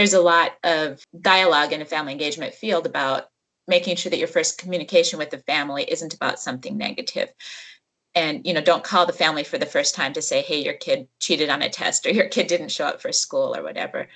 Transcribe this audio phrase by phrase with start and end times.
[0.00, 3.24] there's a lot of dialogue in a family engagement field about
[3.68, 7.28] making sure that your first communication with the family isn't about something negative.
[8.14, 10.72] And you know don't call the family for the first time to say hey your
[10.72, 14.08] kid cheated on a test or your kid didn't show up for school or whatever.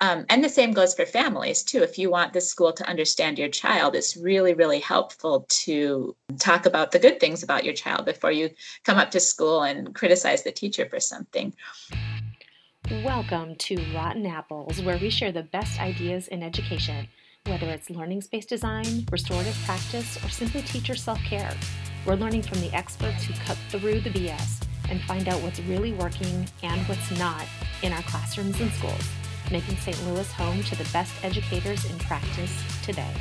[0.00, 1.84] Um, and the same goes for families too.
[1.84, 6.66] If you want the school to understand your child it's really really helpful to talk
[6.66, 8.50] about the good things about your child before you
[8.82, 11.54] come up to school and criticize the teacher for something
[13.04, 17.06] welcome to rotten apples where we share the best ideas in education
[17.46, 21.54] whether it's learning space design restorative practice or simply teacher self-care
[22.06, 25.92] we're learning from the experts who cut through the BS and find out what's really
[25.92, 27.44] working and what's not
[27.82, 29.08] in our classrooms and schools,
[29.50, 30.02] making St.
[30.06, 33.12] Louis home to the best educators in practice today.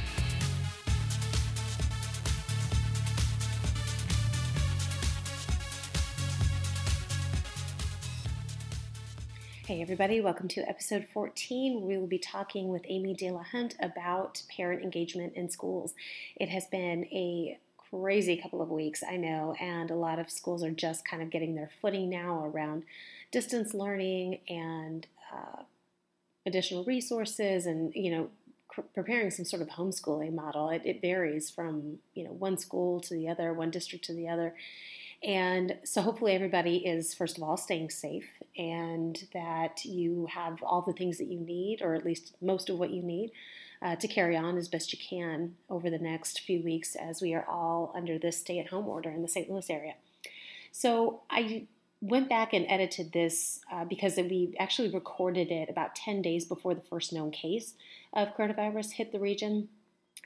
[9.68, 11.82] Hey, everybody, welcome to episode 14.
[11.82, 15.94] We will be talking with Amy De La Hunt about parent engagement in schools.
[16.38, 17.60] It has been a
[17.92, 21.30] crazy couple of weeks, I know, and a lot of schools are just kind of
[21.30, 22.84] getting their footing now around
[23.30, 25.64] distance learning and uh,
[26.46, 28.30] additional resources and, you know,
[28.94, 30.70] preparing some sort of homeschooling model.
[30.70, 34.30] It, it varies from, you know, one school to the other, one district to the
[34.30, 34.56] other.
[35.24, 40.82] And so hopefully everybody is, first of all, staying safe and that you have all
[40.82, 43.32] the things that you need, or at least most of what you need
[43.82, 47.34] uh, to carry on as best you can over the next few weeks as we
[47.34, 49.50] are all under this stay at home order in the St.
[49.50, 49.94] Louis area.
[50.72, 51.68] So I
[52.02, 56.76] went back and edited this uh, because we actually recorded it about 10 days before
[56.76, 57.74] the first known case
[58.14, 59.70] of coronavirus hit the region.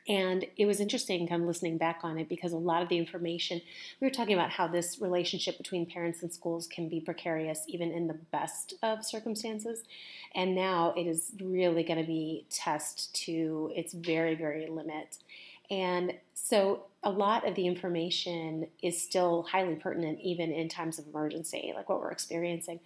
[0.07, 2.97] And it was interesting kind of listening back on it because a lot of the
[2.97, 3.61] information,
[3.99, 7.91] we were talking about how this relationship between parents and schools can be precarious even
[7.91, 9.83] in the best of circumstances.
[10.33, 15.17] And now it is really going to be test to its very, very limit.
[15.69, 21.07] And so a lot of the information is still highly pertinent even in times of
[21.07, 22.79] emergency, like what we're experiencing.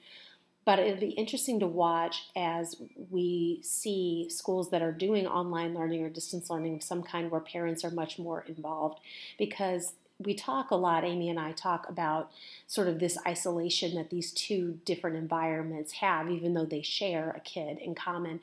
[0.65, 2.75] But it'll be interesting to watch as
[3.11, 7.41] we see schools that are doing online learning or distance learning of some kind where
[7.41, 8.99] parents are much more involved
[9.37, 12.31] because we talk a lot, Amy and I talk about
[12.67, 17.41] sort of this isolation that these two different environments have, even though they share a
[17.41, 18.39] kid in common.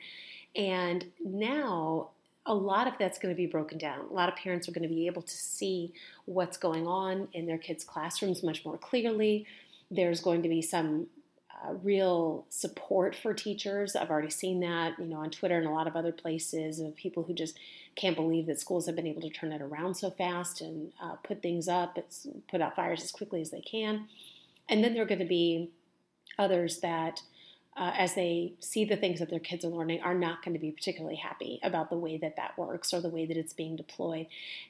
[0.55, 2.09] And now
[2.45, 4.01] a lot of that's going to be broken down.
[4.01, 5.93] A lot of parents are going to be able to see
[6.25, 9.47] what's going on in their kids' classrooms much more clearly.
[9.89, 11.07] There's going to be some
[11.81, 13.95] real support for teachers.
[13.95, 16.95] I've already seen that, you know, on Twitter and a lot of other places of
[16.95, 17.57] people who just
[17.95, 21.15] can't believe that schools have been able to turn it around so fast and uh,
[21.23, 21.97] put things up,
[22.49, 24.07] put out fires as quickly as they can.
[24.69, 25.69] And then there are going to be
[26.37, 27.21] others that
[27.75, 30.59] uh, as they see the things that their kids are learning, are not going to
[30.59, 33.75] be particularly happy about the way that that works or the way that it's being
[33.75, 34.27] deployed.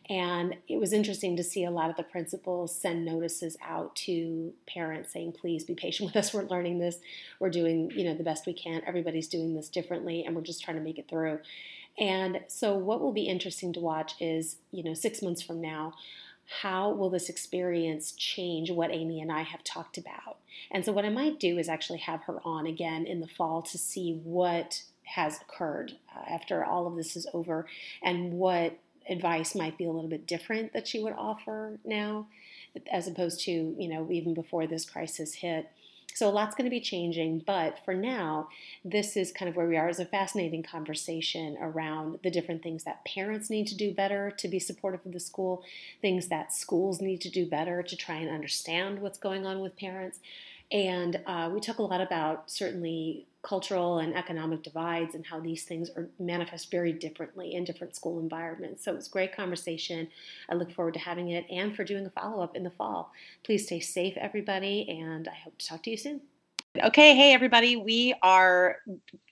[0.09, 4.53] And it was interesting to see a lot of the principals send notices out to
[4.67, 6.33] parents saying, "Please be patient with us.
[6.33, 6.99] We're learning this.
[7.39, 8.81] We're doing, you know, the best we can.
[8.85, 11.39] Everybody's doing this differently, and we're just trying to make it through."
[11.97, 15.93] And so, what will be interesting to watch is, you know, six months from now
[16.61, 20.37] how will this experience change what Amy and I have talked about?
[20.71, 23.61] And so, what I might do is actually have her on again in the fall
[23.63, 27.67] to see what has occurred uh, after all of this is over
[28.01, 28.77] and what
[29.09, 32.27] advice might be a little bit different that she would offer now
[32.91, 35.69] as opposed to, you know, even before this crisis hit.
[36.13, 38.49] So a lot's going to be changing, but for now,
[38.85, 39.89] this is kind of where we are.
[39.89, 44.47] It's a fascinating conversation around the different things that parents need to do better to
[44.47, 45.63] be supportive of the school,
[46.01, 49.77] things that schools need to do better to try and understand what's going on with
[49.77, 50.19] parents.
[50.71, 55.63] And uh, we talk a lot about certainly cultural and economic divides and how these
[55.63, 58.83] things are manifest very differently in different school environments.
[58.83, 60.07] So it was great conversation.
[60.49, 63.11] I look forward to having it and for doing a follow up in the fall.
[63.43, 66.21] Please stay safe, everybody, and I hope to talk to you soon.
[66.81, 68.77] Okay, hey everybody, we are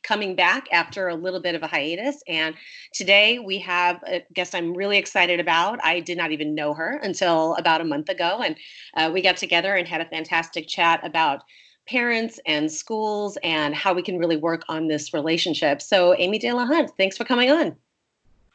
[0.04, 2.54] coming back after a little bit of a hiatus, and
[2.94, 5.80] today we have a guest I'm really excited about.
[5.84, 8.56] I did not even know her until about a month ago, and
[8.96, 11.42] uh, we got together and had a fantastic chat about
[11.88, 15.82] parents and schools and how we can really work on this relationship.
[15.82, 17.76] So, Amy De La Hunt, thanks for coming on.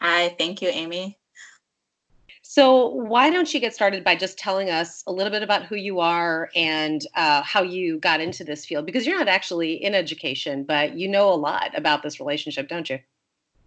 [0.01, 1.19] Hi, thank you, Amy.
[2.43, 5.77] So, why don't you get started by just telling us a little bit about who
[5.77, 8.87] you are and uh, how you got into this field?
[8.87, 12.89] Because you're not actually in education, but you know a lot about this relationship, don't
[12.89, 12.99] you?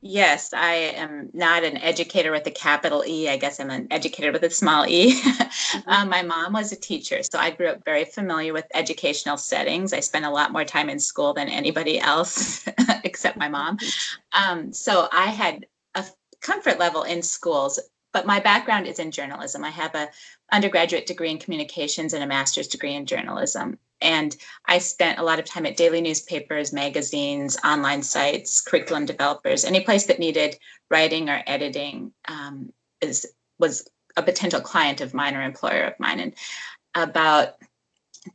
[0.02, 3.28] Yes, I am not an educator with a capital E.
[3.28, 5.22] I guess I'm an educator with a small e.
[5.22, 5.90] mm-hmm.
[5.90, 9.92] um, my mom was a teacher, so I grew up very familiar with educational settings.
[9.92, 12.66] I spent a lot more time in school than anybody else
[13.04, 13.78] except my mom.
[14.32, 15.66] Um, so I had
[15.96, 16.06] a
[16.40, 17.78] comfort level in schools,
[18.14, 19.66] but my background is in journalism.
[19.66, 20.10] I have a
[20.50, 23.78] undergraduate degree in communications and a master's degree in journalism.
[24.02, 24.36] And
[24.66, 29.82] I spent a lot of time at daily newspapers, magazines, online sites, curriculum developers, any
[29.82, 30.58] place that needed
[30.90, 33.28] writing or editing um, is
[33.60, 36.20] was a potential client of mine or employer of mine.
[36.20, 36.34] And
[36.96, 37.56] about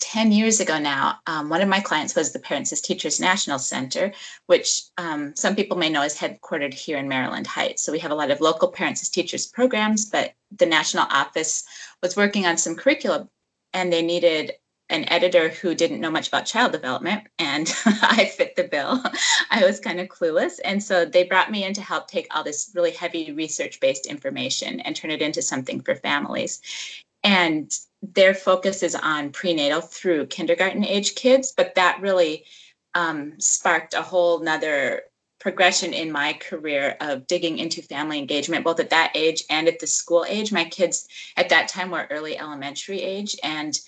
[0.01, 3.59] 10 years ago now, um, one of my clients was the Parents as Teachers National
[3.59, 4.13] Center,
[4.47, 7.83] which um, some people may know is headquartered here in Maryland Heights.
[7.83, 11.65] So we have a lot of local Parents as Teachers programs, but the national office
[12.03, 13.29] was working on some curriculum
[13.73, 14.53] and they needed
[14.91, 19.03] an editor who didn't know much about child development and I fit the bill.
[19.51, 20.61] I was kind of clueless.
[20.65, 24.07] And so they brought me in to help take all this really heavy research based
[24.07, 26.61] information and turn it into something for families.
[27.23, 27.73] And
[28.03, 32.45] their focus is on prenatal through kindergarten age kids, but that really
[32.95, 35.03] um, sparked a whole nother
[35.41, 39.79] progression in my career of digging into family engagement, both at that age and at
[39.79, 40.53] the school age.
[40.53, 43.79] My kids at that time were early elementary age, and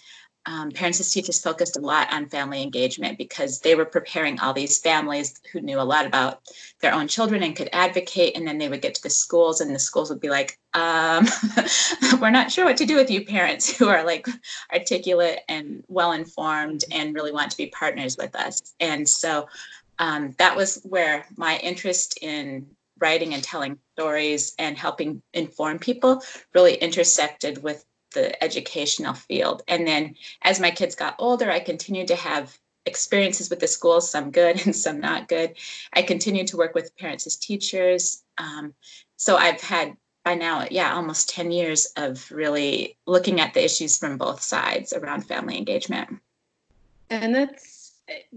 [0.47, 4.53] um, Parents as Teachers focused a lot on family engagement because they were preparing all
[4.53, 6.41] these families who knew a lot about
[6.81, 8.37] their own children and could advocate.
[8.37, 11.27] And then they would get to the schools, and the schools would be like, um,
[12.21, 14.29] We're not sure what to do with you parents who are like
[14.73, 18.75] articulate and well informed and really want to be partners with us.
[18.79, 19.49] And so
[19.99, 22.67] um, that was where my interest in
[22.99, 26.23] writing and telling stories and helping inform people
[26.55, 27.85] really intersected with
[28.17, 29.63] the educational field.
[29.69, 34.11] And then as my kids got older, I continued to have experiences with the schools,
[34.11, 35.55] some good and some not good.
[35.93, 38.25] I continued to work with parents as teachers.
[38.39, 38.75] Um,
[39.17, 43.97] so I've had by now, yeah, almost 10 years of really looking at the issues
[43.97, 46.19] from both sides around family engagement.
[47.11, 47.93] And that's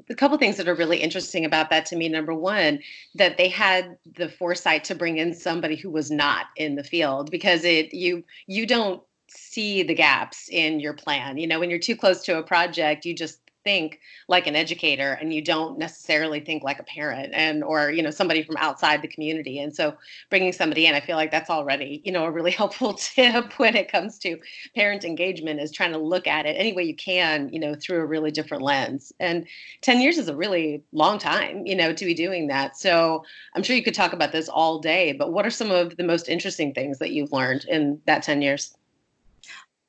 [0.09, 2.79] a couple things that are really interesting about that to me number one
[3.15, 7.31] that they had the foresight to bring in somebody who was not in the field
[7.31, 11.37] because it you you don't see the gaps in your plan.
[11.37, 15.13] You know, when you're too close to a project, you just think like an educator
[15.13, 19.01] and you don't necessarily think like a parent and or you know somebody from outside
[19.01, 19.59] the community.
[19.59, 19.95] And so
[20.29, 23.75] bringing somebody in i feel like that's already you know a really helpful tip when
[23.75, 24.37] it comes to
[24.75, 27.99] parent engagement is trying to look at it any way you can you know through
[27.99, 29.11] a really different lens.
[29.19, 29.45] And
[29.81, 32.77] 10 years is a really long time you know to be doing that.
[32.77, 33.23] So
[33.55, 36.03] i'm sure you could talk about this all day but what are some of the
[36.03, 38.75] most interesting things that you've learned in that 10 years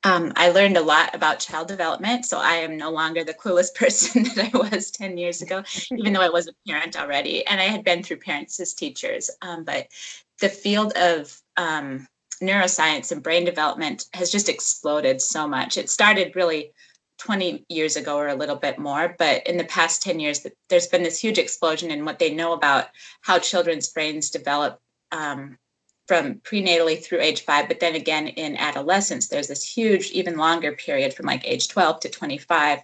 [0.03, 3.73] um, I learned a lot about child development, so I am no longer the clueless
[3.75, 7.45] person that I was 10 years ago, even though I was a parent already.
[7.45, 9.29] And I had been through parents as teachers.
[9.41, 9.87] Um, but
[10.39, 12.07] the field of um,
[12.41, 15.77] neuroscience and brain development has just exploded so much.
[15.77, 16.71] It started really
[17.19, 20.87] 20 years ago or a little bit more, but in the past 10 years, there's
[20.87, 22.87] been this huge explosion in what they know about
[23.21, 24.79] how children's brains develop
[25.11, 25.57] um,
[26.11, 30.73] from prenatally through age five, but then again in adolescence, there's this huge, even longer
[30.73, 32.79] period from like age 12 to 25,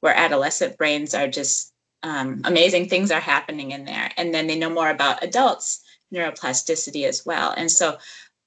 [0.00, 4.10] where adolescent brains are just um, amazing things are happening in there.
[4.16, 7.52] And then they know more about adults' neuroplasticity as well.
[7.54, 7.98] And so,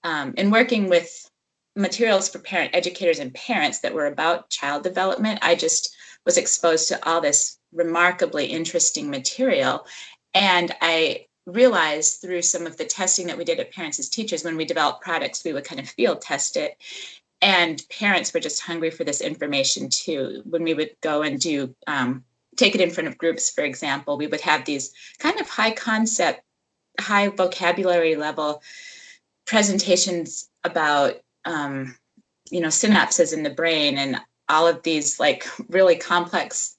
[0.04, 1.30] um, in working with
[1.76, 5.96] materials for parent educators and parents that were about child development, I just
[6.26, 9.86] was exposed to all this remarkably interesting material.
[10.34, 14.44] And I realized through some of the testing that we did at Parents as Teachers,
[14.44, 16.78] when we developed products, we would kind of field test it.
[17.42, 20.42] And parents were just hungry for this information too.
[20.46, 22.24] When we would go and do, um,
[22.56, 25.72] take it in front of groups, for example, we would have these kind of high
[25.72, 26.42] concept,
[27.00, 28.62] high vocabulary level
[29.46, 31.98] presentations about, um,
[32.50, 36.78] you know, synapses in the brain and all of these like really complex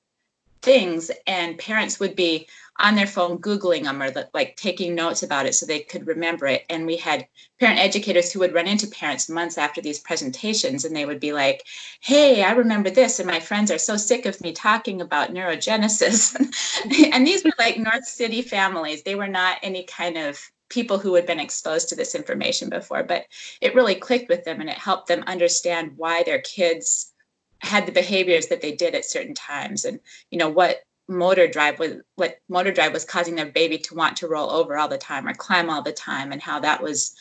[0.63, 1.11] things.
[1.27, 5.55] And parents would be on their phone googling them or like taking notes about it
[5.55, 6.65] so they could remember it.
[6.69, 7.27] And we had
[7.61, 11.33] parent educators who would run into parents months after these presentations and they would be
[11.33, 11.63] like
[12.01, 16.35] hey i remember this and my friends are so sick of me talking about neurogenesis.
[17.13, 19.03] And these were like north city families.
[19.03, 20.39] They were not any kind of
[20.69, 23.25] people who had been exposed to this information before but
[23.61, 27.13] it really clicked with them and it helped them understand why their kids
[27.59, 30.01] had the behaviors that they did at certain times and
[30.31, 34.17] you know what motor drive was what motor drive was causing their baby to want
[34.19, 37.15] to roll over all the time or climb all the time and how that was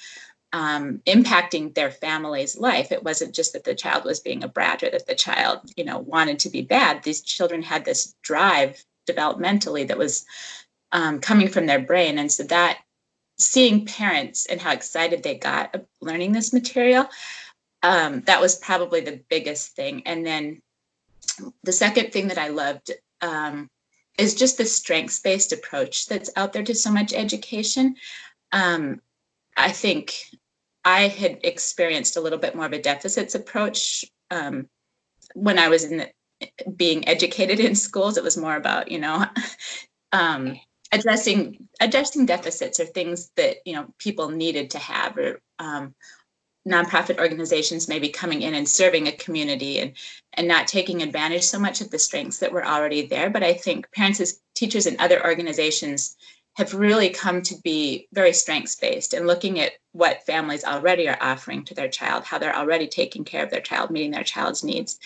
[0.54, 2.92] um, impacting their family's life.
[2.92, 5.84] It wasn't just that the child was being a brat or that the child you
[5.84, 7.04] know wanted to be bad.
[7.04, 10.26] These children had this drive developmentally that was
[10.92, 12.20] um, coming from their brain.
[12.20, 12.80] And so that
[13.38, 17.10] seeing parents and how excited they got learning this material
[17.84, 20.04] um, that was probably the biggest thing.
[20.06, 20.62] And then
[21.64, 23.70] the second thing that i loved um,
[24.18, 27.96] is just the strengths based approach that's out there to so much education.
[28.52, 29.02] Um,
[29.58, 30.14] I think
[30.86, 34.68] I had experienced a little bit more of a deficits approach um,
[35.34, 36.10] when I was in the,
[36.76, 38.18] being educated in schools.
[38.18, 39.26] It was more about, you know,
[40.12, 40.60] um,
[40.92, 45.96] addressing addressing deficits or things that you know people needed to have or um,
[46.68, 49.94] nonprofit organizations maybe coming in and serving a community and
[50.34, 53.30] and not taking advantage so much of the strengths that were already there.
[53.30, 56.16] But i think parents as teachers and other organizations
[56.56, 61.18] have really come to be very strengths based and looking at what families already are
[61.20, 64.64] offering to their child how they're already taking care of their child meeting their child's
[64.64, 65.00] needs.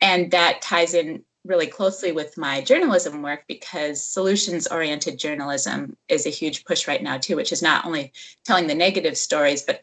[0.00, 6.26] And that ties in really closely with my journalism work because solutions oriented journalism is
[6.26, 8.12] a huge push right now too which is not only
[8.44, 9.82] telling the negative stories but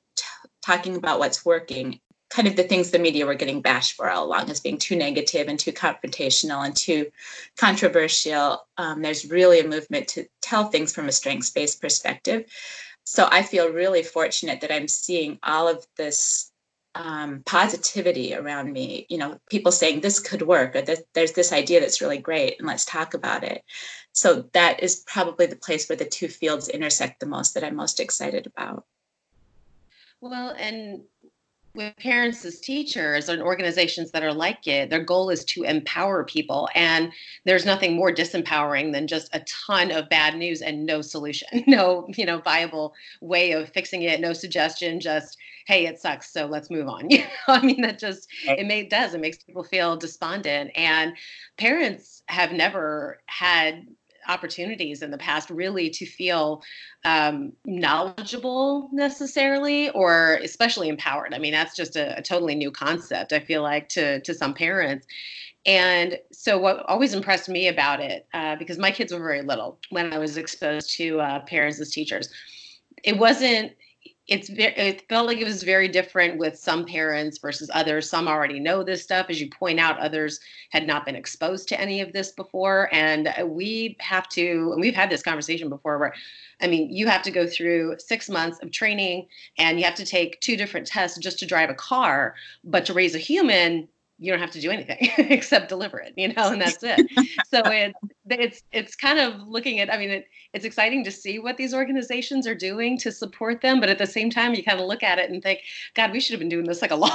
[0.70, 2.00] talking about what's working
[2.30, 4.96] kind of the things the media were getting bashed for all along as being too
[4.96, 7.08] negative and too confrontational and too
[7.58, 8.68] controversial.
[8.78, 12.46] Um, there's really a movement to tell things from a strengths-based perspective.
[13.04, 16.52] So i feel really fortunate that i'm seeing all of this
[16.96, 21.52] um, positivity around me you know people saying this could work or that there's this
[21.52, 23.64] idea that's really great and let's talk about it.
[24.12, 27.76] So that is probably the place where the two fields intersect the most that i'm
[27.76, 28.86] most excited about
[30.22, 31.02] well, and
[31.76, 36.24] with parents as teachers and organizations that are like it, their goal is to empower
[36.24, 36.68] people.
[36.76, 37.12] And
[37.46, 42.08] there's nothing more disempowering than just a ton of bad news and no solution, no,
[42.18, 46.70] you know, viable way of fixing it, no suggestion, just, hey, it sucks, so let's
[46.70, 47.08] move on.
[47.10, 49.14] You know, I mean, that just it may does.
[49.14, 50.72] It makes people feel despondent.
[50.76, 51.14] And
[51.58, 53.88] parents have never had
[54.30, 56.62] opportunities in the past really to feel
[57.04, 61.34] um, knowledgeable necessarily or especially empowered.
[61.34, 64.54] I mean, that's just a, a totally new concept, I feel like, to, to some
[64.54, 65.08] parents.
[65.66, 69.78] And so, what always impressed me about it, uh, because my kids were very little
[69.90, 72.30] when I was exposed to uh, parents as teachers,
[73.04, 73.74] it wasn't
[74.30, 78.08] it's very it felt like it was very different with some parents versus others.
[78.08, 79.26] Some already know this stuff.
[79.30, 82.90] As you point out others had not been exposed to any of this before.
[82.92, 86.14] And uh, we have to and we've had this conversation before where
[86.62, 90.06] i mean you have to go through six months of training and you have to
[90.06, 92.36] take two different tests just to drive a car.
[92.64, 93.88] But to raise a human
[94.22, 97.10] you don't have to do anything except deliver it you know and that's it.
[97.48, 97.96] So it,
[98.30, 101.74] it's it's kind of looking at i mean it, it's exciting to see what these
[101.74, 105.04] organizations are doing to support them but at the same time you kind of look
[105.04, 105.60] at it and think
[105.96, 107.12] god we should have been doing this like a long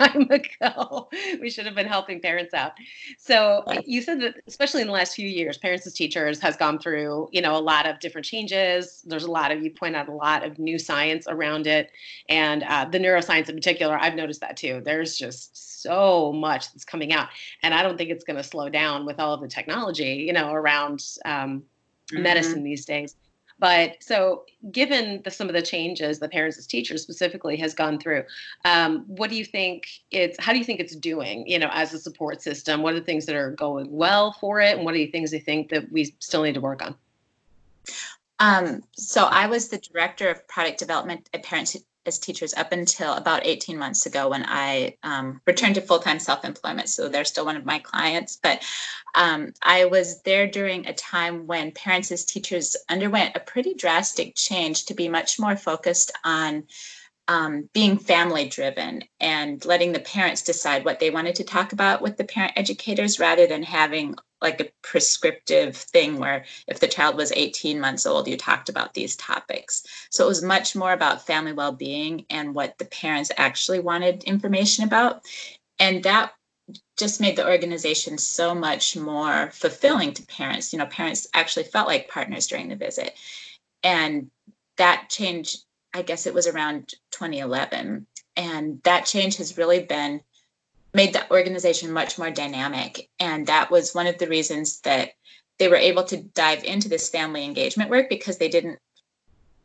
[0.00, 1.08] time ago.
[1.40, 2.72] We should have been helping parents out.
[3.18, 6.78] So you said that especially in the last few years parents as teachers has gone
[6.78, 9.02] through you know a lot of different changes.
[9.06, 11.90] There's a lot of you point out a lot of new science around it
[12.28, 14.82] and uh, the neuroscience in particular i've noticed that too.
[14.84, 17.28] There's just so much that's coming out
[17.62, 20.32] and i don't think it's going to slow down with all of the technology you
[20.32, 21.62] know around um,
[22.12, 22.22] mm-hmm.
[22.22, 23.16] medicine these days.
[23.60, 27.98] But so, given the, some of the changes the parents as teachers specifically has gone
[27.98, 28.22] through,
[28.64, 30.36] um, what do you think it's?
[30.38, 31.46] How do you think it's doing?
[31.46, 34.60] You know, as a support system, what are the things that are going well for
[34.60, 36.94] it, and what are the things you think that we still need to work on?
[38.38, 41.76] Um, so I was the director of product development at Parents
[42.08, 46.18] as teachers up until about 18 months ago when I um, returned to full time
[46.18, 46.88] self employment.
[46.88, 48.38] So they're still one of my clients.
[48.42, 48.64] But
[49.14, 54.34] um, I was there during a time when parents as teachers underwent a pretty drastic
[54.34, 56.64] change to be much more focused on
[57.28, 62.00] um, being family driven and letting the parents decide what they wanted to talk about
[62.00, 67.16] with the parent educators rather than having like a prescriptive thing where if the child
[67.16, 69.82] was 18 months old you talked about these topics.
[70.10, 74.84] So it was much more about family well-being and what the parents actually wanted information
[74.84, 75.22] about.
[75.78, 76.32] And that
[76.96, 80.72] just made the organization so much more fulfilling to parents.
[80.72, 83.14] You know parents actually felt like partners during the visit.
[83.82, 84.30] And
[84.76, 85.58] that change
[85.94, 88.06] I guess it was around 2011.
[88.36, 90.20] And that change has really been
[90.94, 93.08] made the organization much more dynamic.
[93.20, 95.10] And that was one of the reasons that
[95.58, 98.78] they were able to dive into this family engagement work because they didn't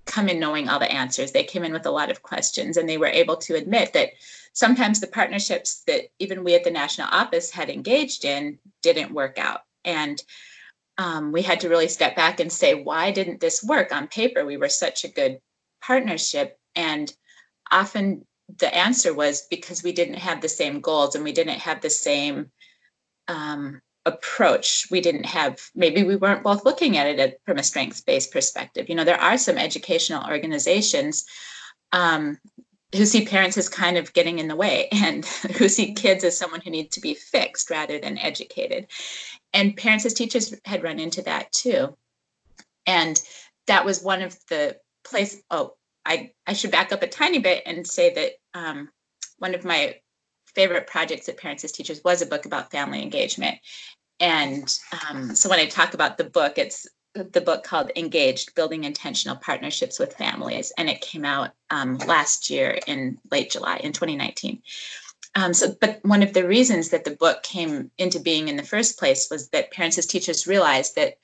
[0.06, 1.32] come in knowing all the answers.
[1.32, 4.10] They came in with a lot of questions and they were able to admit that
[4.52, 9.38] sometimes the partnerships that even we at the national office had engaged in didn't work
[9.38, 9.62] out.
[9.86, 10.22] And
[10.98, 14.46] um, we had to really step back and say, why didn't this work on paper?
[14.46, 15.40] We were such a good
[15.82, 16.60] partnership.
[16.76, 17.14] And
[17.72, 18.26] often
[18.60, 21.90] the answer was because we didn't have the same goals and we didn't have the
[21.90, 22.52] same
[23.28, 24.88] um, approach.
[24.92, 28.90] We didn't have, maybe we weren't both looking at it from a strengths based perspective.
[28.90, 31.26] You know, there are some educational organizations
[31.92, 32.38] um,
[32.94, 36.38] who see parents as kind of getting in the way and who see kids as
[36.38, 38.88] someone who needs to be fixed rather than educated.
[39.54, 41.96] and parents as teachers had run into that too.
[42.86, 43.20] And
[43.68, 45.42] that was one of the place.
[45.50, 48.90] Oh, I, I should back up a tiny bit and say that um,
[49.38, 49.96] one of my
[50.56, 53.58] favorite projects at Parents as Teachers was a book about family engagement.
[54.20, 54.80] And
[55.10, 59.36] um, so when I talk about the book, it's the book called Engaged Building Intentional
[59.36, 60.72] Partnerships with Families.
[60.78, 64.62] And it came out um, last year in late July in 2019.
[65.36, 68.64] Um, so, but one of the reasons that the book came into being in the
[68.64, 71.18] first place was that parents as teachers realized that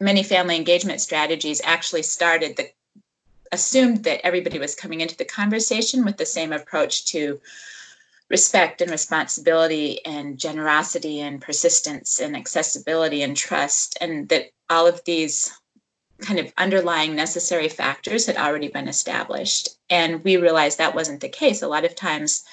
[0.00, 2.68] many family engagement strategies actually started the
[3.52, 7.40] assumed that everybody was coming into the conversation with the same approach to
[8.28, 15.02] respect and responsibility and generosity and persistence and accessibility and trust and that all of
[15.04, 15.50] these
[16.20, 19.68] kind of underlying necessary factors had already been established.
[19.88, 21.62] And we realized that wasn't the case.
[21.62, 22.44] A lot of times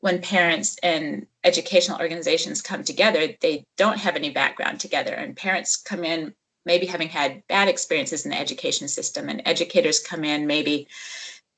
[0.00, 5.76] when parents and educational organizations come together they don't have any background together and parents
[5.76, 6.34] come in
[6.70, 10.86] maybe having had bad experiences in the education system and educators come in maybe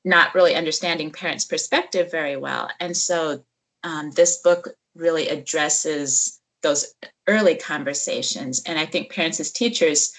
[0.03, 2.67] not really understanding parents perspective very well.
[2.79, 3.43] And so
[3.83, 6.95] um, this book really addresses those
[7.27, 8.63] early conversations.
[8.65, 10.15] And i think parents as teachers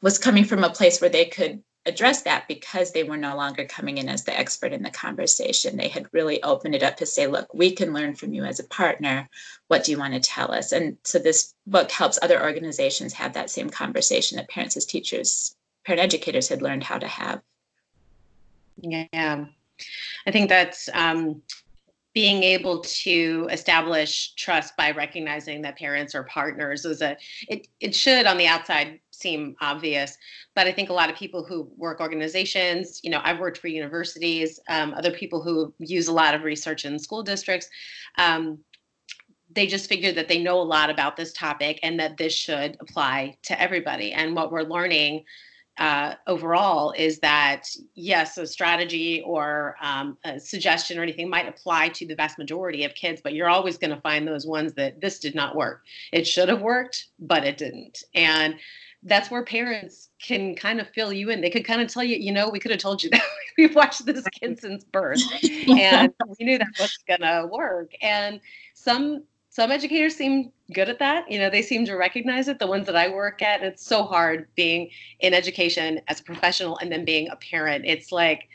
[0.00, 3.64] was coming from a place where they could address that because they were no longer
[3.64, 5.76] coming in as the expert in the conversation.
[5.76, 8.58] They had really opened it up to say, look, we can learn from you as
[8.58, 9.28] a partner.
[9.68, 10.72] What do you want to tell us?
[10.72, 15.56] And so this book helps other organizations have that same conversation that parents as teachers,
[15.84, 17.42] parent educators had learned how to have.
[18.78, 19.44] Yeah.
[20.26, 21.42] I think that's um,
[22.14, 27.16] being able to establish trust by recognizing that parents are partners is a
[27.48, 30.16] it, it should on the outside seem obvious
[30.54, 33.68] but i think a lot of people who work organizations you know i've worked for
[33.68, 37.68] universities um, other people who use a lot of research in school districts
[38.18, 38.58] um,
[39.54, 42.76] they just figure that they know a lot about this topic and that this should
[42.80, 44.12] apply to everybody.
[44.12, 45.24] And what we're learning
[45.78, 51.88] uh, overall is that yes, a strategy or um, a suggestion or anything might apply
[51.88, 55.00] to the vast majority of kids, but you're always going to find those ones that
[55.00, 55.82] this did not work.
[56.12, 58.04] It should have worked, but it didn't.
[58.14, 58.56] And
[59.02, 61.40] that's where parents can kind of fill you in.
[61.40, 63.22] They could kind of tell you, you know, we could have told you that
[63.58, 65.20] we've watched this kid since birth
[65.68, 67.90] and we knew that was going to work.
[68.00, 68.40] And
[68.74, 71.30] some some educators seem good at that.
[71.30, 72.58] You know, they seem to recognize it.
[72.58, 76.78] The ones that I work at, it's so hard being in education as a professional
[76.78, 77.84] and then being a parent.
[77.86, 78.48] It's like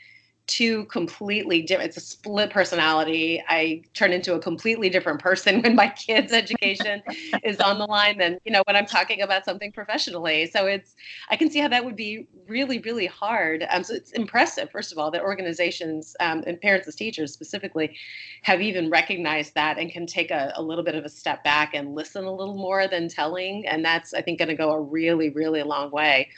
[0.49, 3.41] two completely different it's a split personality.
[3.47, 7.03] I turn into a completely different person when my kids education
[7.43, 10.47] is on the line than you know when i'm talking about something professionally.
[10.47, 10.95] So it's
[11.29, 13.65] i can see how that would be really really hard.
[13.69, 17.95] Um, so it's impressive first of all that organizations um, and parents as teachers specifically
[18.41, 21.75] have even recognized that and can take a, a little bit of a step back
[21.75, 23.67] and listen a little more than telling.
[23.67, 26.29] And that's i think going to go a really really long way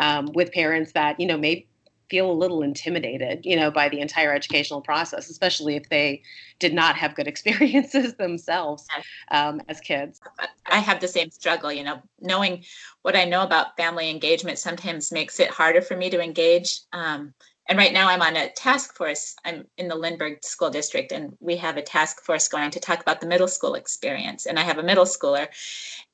[0.00, 1.68] um, with parents that you know maybe
[2.10, 6.22] feel a little intimidated, you know, by the entire educational process, especially if they
[6.58, 8.86] did not have good experiences themselves
[9.30, 10.20] um, as kids.
[10.66, 12.64] I have the same struggle, you know, knowing
[13.02, 16.80] what I know about family engagement sometimes makes it harder for me to engage.
[16.92, 17.32] Um,
[17.70, 19.36] and right now I'm on a task force.
[19.44, 23.00] I'm in the Lindbergh School District, and we have a task force going to talk
[23.00, 24.46] about the middle school experience.
[24.46, 25.46] And I have a middle schooler,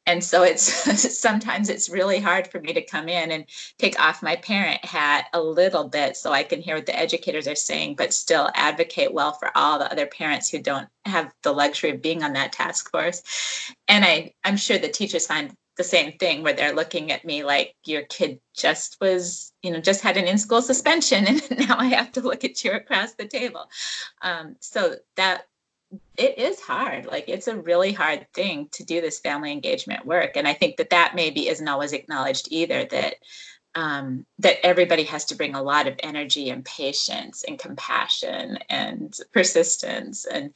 [0.06, 3.46] and so it's sometimes it's really hard for me to come in and
[3.78, 7.48] take off my parent hat a little bit so i can hear what the educators
[7.48, 11.52] are saying but still advocate well for all the other parents who don't have the
[11.52, 13.22] luxury of being on that task force
[13.88, 17.44] and i i'm sure the teachers find the same thing where they're looking at me
[17.44, 21.86] like your kid just was you know just had an in-school suspension and now i
[21.86, 23.68] have to look at you across the table.
[24.22, 25.46] Um, so that
[26.16, 27.06] it is hard.
[27.06, 30.36] Like it's a really hard thing to do this family engagement work.
[30.36, 33.14] And i think that that maybe isn't always acknowledged either that
[33.74, 39.16] um, that everybody has to bring a lot of energy and patience and compassion and
[39.32, 40.52] persistence and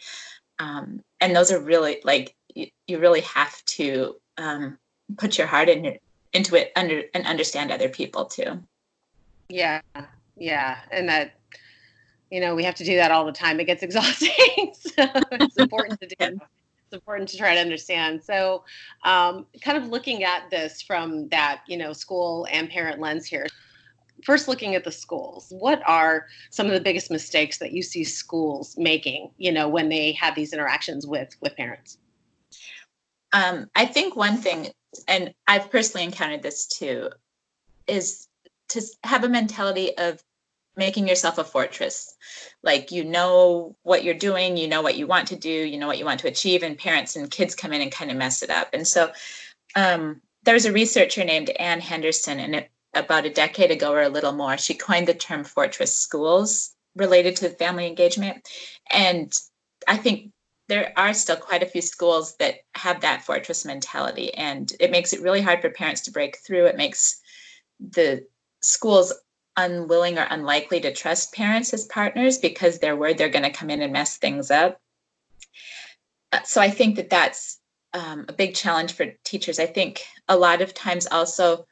[0.59, 4.79] um, and those are really like you, you really have to um,
[5.17, 5.97] put your heart in,
[6.33, 8.63] into it under and understand other people too
[9.49, 9.81] yeah
[10.37, 11.33] yeah and that
[12.31, 13.61] you know, we have to do that all the time.
[13.61, 14.73] It gets exhausting.
[14.75, 16.15] so it's important to do.
[16.19, 18.23] It's important to try to understand.
[18.23, 18.65] So,
[19.05, 23.47] um, kind of looking at this from that, you know, school and parent lens here.
[24.25, 28.05] First, looking at the schools, what are some of the biggest mistakes that you see
[28.05, 31.99] schools making, you know, when they have these interactions with with parents?
[33.33, 34.69] Um, I think one thing,
[35.07, 37.11] and I've personally encountered this too,
[37.87, 38.27] is
[38.71, 40.23] to have a mentality of
[40.77, 42.17] making yourself a fortress.
[42.63, 45.87] Like you know what you're doing, you know what you want to do, you know
[45.87, 48.43] what you want to achieve, and parents and kids come in and kind of mess
[48.43, 48.69] it up.
[48.73, 49.13] And so
[49.77, 54.03] um, there was a researcher named Anne Henderson, and it, about a decade ago or
[54.03, 58.49] a little more, she coined the term fortress schools related to family engagement.
[58.91, 59.33] And
[59.87, 60.33] I think
[60.71, 65.13] there are still quite a few schools that have that fortress mentality, and it makes
[65.13, 66.67] it really hard for parents to break through.
[66.67, 67.21] It makes
[67.81, 68.25] the
[68.61, 69.13] schools
[69.57, 73.69] unwilling or unlikely to trust parents as partners because they're worried they're going to come
[73.69, 74.81] in and mess things up.
[76.31, 77.59] Uh, so I think that that's
[77.93, 79.59] um, a big challenge for teachers.
[79.59, 81.67] I think a lot of times also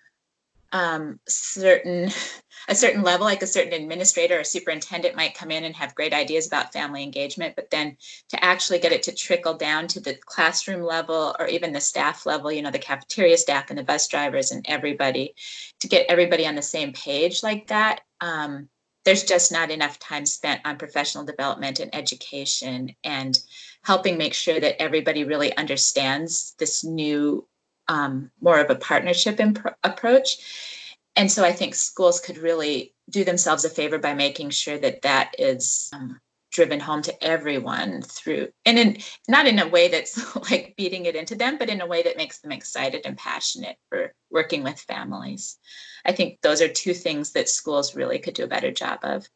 [0.73, 2.11] um, certain
[2.69, 6.13] a certain level, like a certain administrator or superintendent might come in and have great
[6.13, 7.97] ideas about family engagement, but then
[8.29, 12.27] to actually get it to trickle down to the classroom level or even the staff
[12.27, 15.35] level, you know, the cafeteria staff and the bus drivers and everybody,
[15.81, 18.69] to get everybody on the same page like that, um,
[19.05, 23.39] there's just not enough time spent on professional development and education and
[23.83, 27.47] helping make sure that everybody really understands this new
[27.89, 29.41] um, more of a partnership
[29.83, 30.78] approach
[31.19, 35.03] and so i think schools could really do themselves a favor by making sure that
[35.03, 36.19] that is um,
[36.51, 38.97] driven home to everyone through and in
[39.29, 42.17] not in a way that's like beating it into them but in a way that
[42.17, 45.59] makes them excited and passionate for working with families.
[46.05, 49.29] I think those are two things that schools really could do a better job of.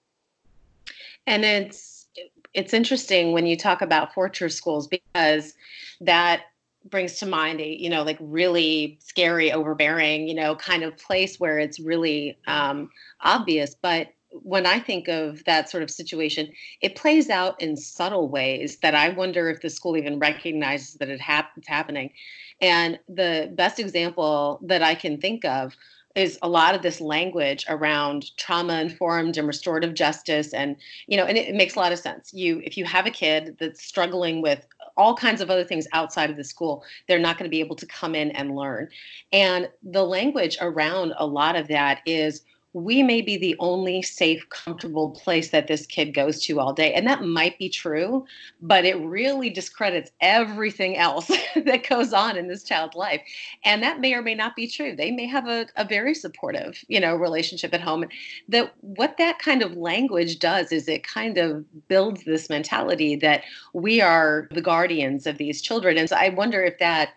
[1.27, 2.09] And it's
[2.55, 5.55] it's interesting when you talk about fortress schools because
[6.03, 6.43] that
[6.91, 11.39] brings to mind a you know like really scary overbearing you know kind of place
[11.39, 12.91] where it's really um,
[13.21, 18.29] obvious but when i think of that sort of situation it plays out in subtle
[18.29, 21.21] ways that i wonder if the school even recognizes that it
[21.57, 22.11] it's happening
[22.61, 25.77] and the best example that i can think of
[26.15, 31.25] is a lot of this language around trauma informed and restorative justice and you know
[31.25, 32.33] and it, it, makes a lot of sense.
[32.33, 36.31] You if you have a kid that's struggling with all kinds of other things outside
[36.31, 38.89] of the school they're not going to be able to come in and learn.
[39.33, 42.43] And the language around a lot of that is
[42.75, 46.95] we may be the only safe, comfortable place that this kid goes to all day.
[46.95, 48.25] And that might be true,
[48.63, 53.21] but it really discredits everything else that goes on in this child's life.
[53.65, 54.97] And that may or may not be true.
[54.97, 58.07] They may have a, a very supportive, you know, relationship at home.
[58.49, 63.43] That what that kind of language does is it kind of builds this mentality that
[63.75, 65.99] we are the guardians of these children.
[65.99, 67.11] And so I wonder if that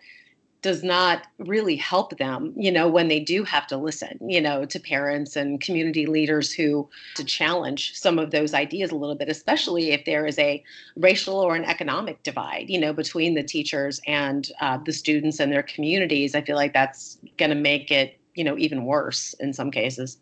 [0.66, 4.64] does not really help them, you know, when they do have to listen, you know,
[4.64, 9.28] to parents and community leaders who to challenge some of those ideas a little bit,
[9.28, 10.64] especially if there is a
[10.96, 15.52] racial or an economic divide, you know, between the teachers and uh, the students and
[15.52, 16.34] their communities.
[16.34, 20.18] I feel like that's going to make it, you know, even worse in some cases.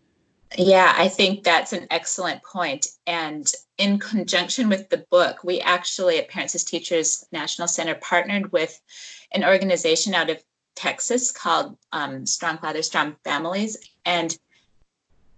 [0.58, 2.86] Yeah, I think that's an excellent point.
[3.06, 8.52] And in conjunction with the book, we actually at Parents as Teachers National Center partnered
[8.52, 8.78] with
[9.34, 10.42] an organization out of
[10.74, 13.76] Texas called um, Strong Fathers, Strong Families.
[14.04, 14.36] And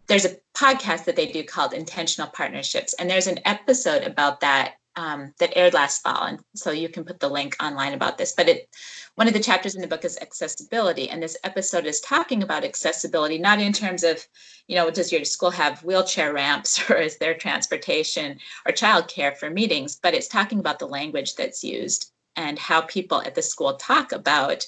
[0.06, 2.94] there's a podcast that they do called Intentional Partnerships.
[2.94, 6.22] And there's an episode about that um, that aired last fall.
[6.24, 8.32] And so you can put the link online about this.
[8.32, 8.68] But it
[9.16, 11.10] one of the chapters in the book is accessibility.
[11.10, 14.26] And this episode is talking about accessibility, not in terms of,
[14.68, 19.50] you know, does your school have wheelchair ramps or is there transportation or childcare for
[19.50, 23.74] meetings, but it's talking about the language that's used and how people at the school
[23.74, 24.66] talk about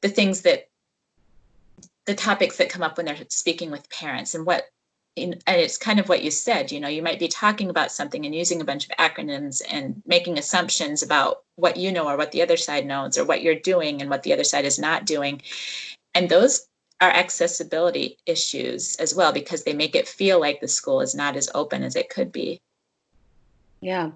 [0.00, 0.68] the things that
[2.06, 4.64] the topics that come up when they're speaking with parents and what
[5.16, 8.24] and it's kind of what you said you know you might be talking about something
[8.24, 12.32] and using a bunch of acronyms and making assumptions about what you know or what
[12.32, 15.06] the other side knows or what you're doing and what the other side is not
[15.06, 15.40] doing.
[16.14, 16.66] And those
[17.00, 21.36] are accessibility issues as well because they make it feel like the school is not
[21.36, 22.60] as open as it could be.
[23.80, 24.10] Yeah.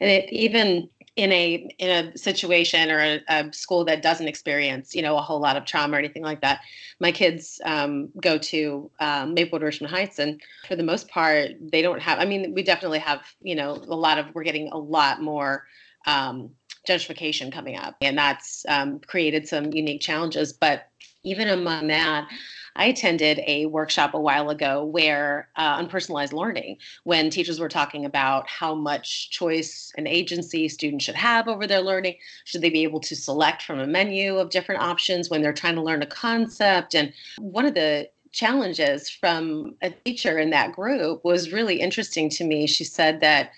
[0.00, 4.94] And it even in a in a situation or a, a, school that doesn't experience
[4.94, 6.60] you know a whole lot of trauma or anything like that
[6.98, 11.82] my kids um, go to um, maplewood richmond heights and for the most part they
[11.82, 14.78] don't have i mean we definitely have you know a lot of we're getting a
[14.78, 15.64] lot more
[16.06, 16.50] um,
[16.88, 20.88] gentrification coming up and that's um, created some unique challenges but
[21.22, 22.28] even among that
[22.76, 28.04] I attended a workshop a while ago where uh, unpersonalized learning, when teachers were talking
[28.04, 32.16] about how much choice and agency students should have over their learning.
[32.44, 35.76] Should they be able to select from a menu of different options when they're trying
[35.76, 36.94] to learn a concept?
[36.94, 42.44] And one of the challenges from a teacher in that group was really interesting to
[42.44, 42.66] me.
[42.66, 43.52] She said that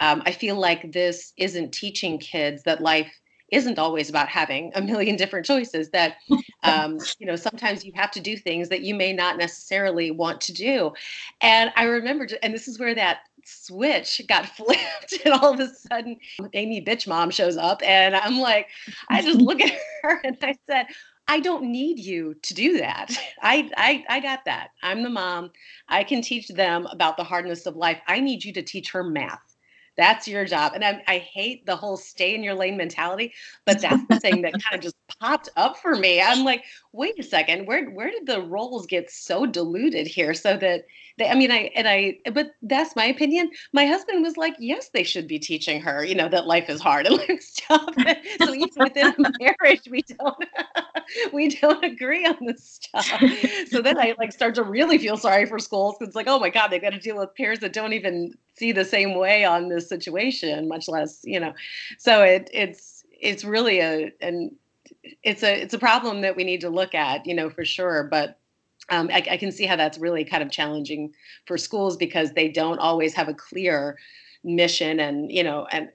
[0.00, 3.10] um, I feel like this isn't teaching kids that life
[3.50, 6.16] isn't always about having a million different choices that
[6.64, 10.40] um, you know sometimes you have to do things that you may not necessarily want
[10.40, 10.92] to do
[11.40, 15.68] and i remember and this is where that switch got flipped and all of a
[15.68, 16.16] sudden
[16.54, 18.68] amy bitch mom shows up and i'm like
[19.08, 20.86] i just look at her and i said
[21.30, 23.14] I don't need you to do that.
[23.42, 24.70] I, I I got that.
[24.82, 25.50] I'm the mom.
[25.86, 28.00] I can teach them about the hardness of life.
[28.08, 29.47] I need you to teach her math.
[29.98, 30.72] That's your job.
[30.74, 33.34] And I, I hate the whole stay in your lane mentality,
[33.66, 36.22] but that's the thing that kind of just popped up for me.
[36.22, 36.64] I'm like,
[36.98, 40.84] wait a second, where where did the roles get so diluted here so that
[41.16, 43.50] they, I mean, I and I, but that's my opinion.
[43.72, 46.80] My husband was like, yes, they should be teaching her, you know, that life is
[46.80, 47.94] hard and life's tough.
[48.42, 50.44] so even within marriage, we don't
[51.32, 53.22] we don't agree on this stuff.
[53.70, 56.50] So then I like start to really feel sorry for schools it's like, oh my
[56.50, 59.68] god, they've got to deal with peers that don't even see the same way on
[59.68, 61.54] this situation, much less, you know.
[61.96, 64.50] So it it's it's really a and
[65.22, 68.04] it's a it's a problem that we need to look at, you know, for sure.
[68.10, 68.38] But
[68.90, 71.12] um, I, I, can see how that's really kind of challenging
[71.46, 73.98] for schools because they don't always have a clear
[74.44, 75.90] mission and you know and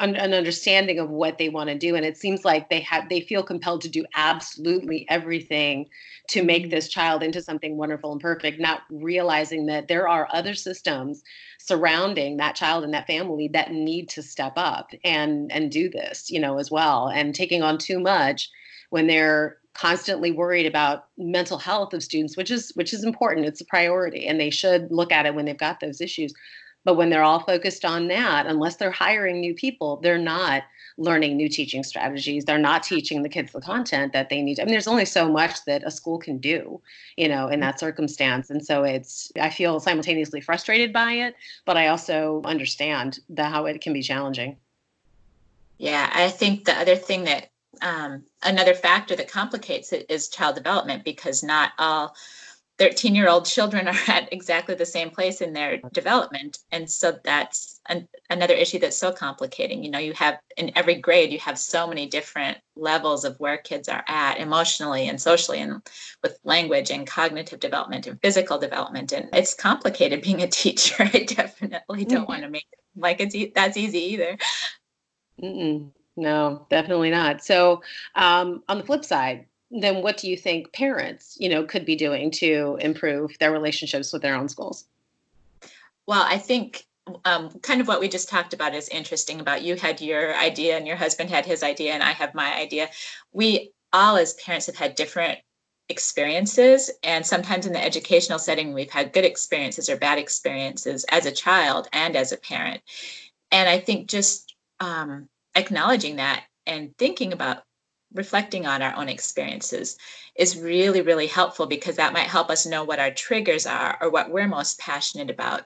[0.00, 3.08] an, an understanding of what they want to do and it seems like they have
[3.08, 5.86] they feel compelled to do absolutely everything
[6.28, 10.54] to make this child into something wonderful and perfect not realizing that there are other
[10.54, 11.22] systems
[11.58, 16.30] surrounding that child and that family that need to step up and and do this
[16.30, 18.50] you know as well and taking on too much
[18.88, 23.60] when they're constantly worried about mental health of students which is which is important it's
[23.60, 26.32] a priority and they should look at it when they've got those issues
[26.84, 30.62] but when they're all focused on that unless they're hiring new people they're not
[31.00, 32.44] learning new teaching strategies.
[32.44, 35.28] They're not teaching the kids the content that they need i mean there's only so
[35.28, 36.80] much that a school can do
[37.16, 38.50] you know in that circumstance.
[38.50, 43.64] And so it's i feel simultaneously frustrated by it but i also understand the how
[43.66, 44.56] it can be challenging.
[45.78, 47.50] Yeah i think the other thing that
[47.82, 52.14] um, another factor that complicates it is child development because not all
[52.80, 57.16] 13 year old children are at exactly the same place in their development and so
[57.22, 61.38] that's an, another issue that's so complicating you know you have in every grade you
[61.38, 65.82] have so many different levels of where kids are at emotionally and socially and
[66.22, 71.24] with language and cognitive development and physical development and it's complicated being a teacher i
[71.24, 72.32] definitely don't mm-hmm.
[72.32, 74.38] want to make it like it's that's easy either
[75.40, 75.90] Mm-mm.
[76.16, 77.42] No, definitely not.
[77.42, 77.82] So,
[78.14, 81.96] um, on the flip side, then what do you think parents, you know, could be
[81.96, 84.86] doing to improve their relationships with their own schools?
[86.06, 86.86] Well, I think
[87.24, 90.76] um, kind of what we just talked about is interesting about you had your idea
[90.76, 92.88] and your husband had his idea and I have my idea.
[93.32, 95.38] We all as parents have had different
[95.88, 101.26] experiences and sometimes in the educational setting we've had good experiences or bad experiences as
[101.26, 102.80] a child and as a parent.
[103.50, 107.64] And I think just um, acknowledging that and thinking about
[108.14, 109.96] reflecting on our own experiences
[110.36, 114.10] is really really helpful because that might help us know what our triggers are or
[114.10, 115.62] what we're most passionate about.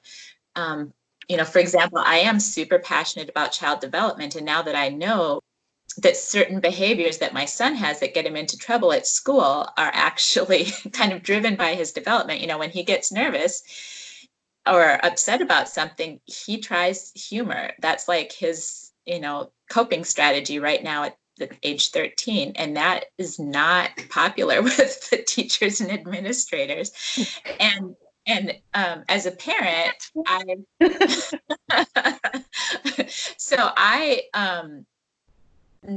[0.55, 0.93] Um,
[1.27, 4.89] you know for example i am super passionate about child development and now that i
[4.89, 5.41] know
[5.97, 9.91] that certain behaviors that my son has that get him into trouble at school are
[9.93, 12.41] actually kind of driven by his development.
[12.41, 13.63] You know when he gets nervous
[14.67, 17.71] or upset about something he tries humor.
[17.79, 21.17] That's like his you know coping strategy right now at
[21.63, 26.91] age 13 and that is not popular with the teachers and administrators.
[27.59, 27.95] And
[28.27, 29.95] and um, as a parent
[30.25, 30.43] i
[33.37, 34.85] so i um,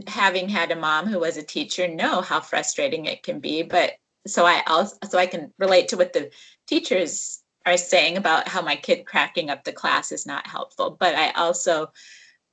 [0.07, 3.93] having had a mom who was a teacher know how frustrating it can be but
[4.27, 6.31] so i also so i can relate to what the
[6.67, 11.15] teachers are saying about how my kid cracking up the class is not helpful but
[11.15, 11.91] i also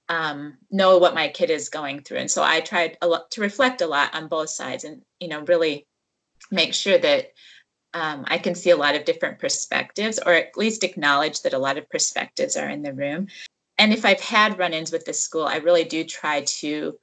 [0.09, 2.17] um, know what my kid is going through.
[2.17, 5.27] And so I tried a lot to reflect a lot on both sides and, you
[5.27, 5.87] know, really
[6.51, 7.31] make sure that
[7.93, 11.57] um, I can see a lot of different perspectives or at least acknowledge that a
[11.57, 13.27] lot of perspectives are in the room.
[13.77, 16.97] And if I've had run ins with the school, I really do try to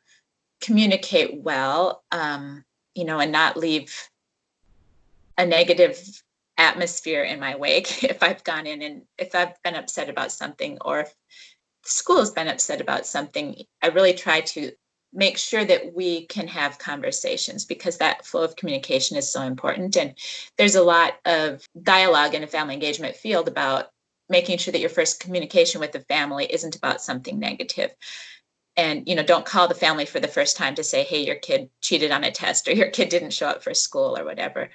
[0.61, 4.09] communicate well, um, you know, and not leave
[5.39, 5.99] a negative
[6.59, 10.79] atmosphere in my wake if I've gone in and if I've been upset about something
[10.83, 11.15] or if
[11.85, 14.73] school has been upset about something, I really try to
[15.13, 19.97] make sure that we can have conversations because that flow of communication is so important.
[19.97, 20.15] And
[20.57, 23.91] there's a lot of dialogue in a family engagement field about
[24.29, 27.91] making sure that your first communication with the family isn't about something negative
[28.77, 31.37] and you know don't call the family for the first time to say hey your
[31.37, 34.71] kid cheated on a test or your kid didn't show up for school or whatever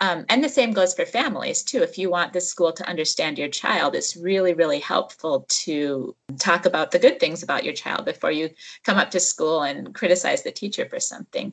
[0.00, 1.82] um, and the same goes for families too.
[1.82, 6.66] If you want the school to understand your child, it's really, really helpful to talk
[6.66, 8.50] about the good things about your child before you
[8.84, 11.52] come up to school and criticize the teacher for something.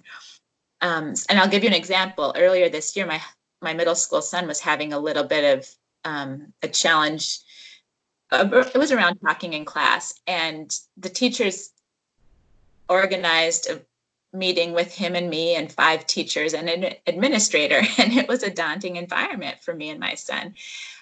[0.82, 2.34] Um, and I'll give you an example.
[2.38, 3.22] Earlier this year, my
[3.62, 5.68] my middle school son was having a little bit of
[6.04, 7.40] um, a challenge.
[8.32, 11.72] Uh, it was around talking in class, and the teachers
[12.90, 13.82] organized a
[14.36, 18.50] meeting with him and me and five teachers and an administrator and it was a
[18.50, 20.54] daunting environment for me and my son.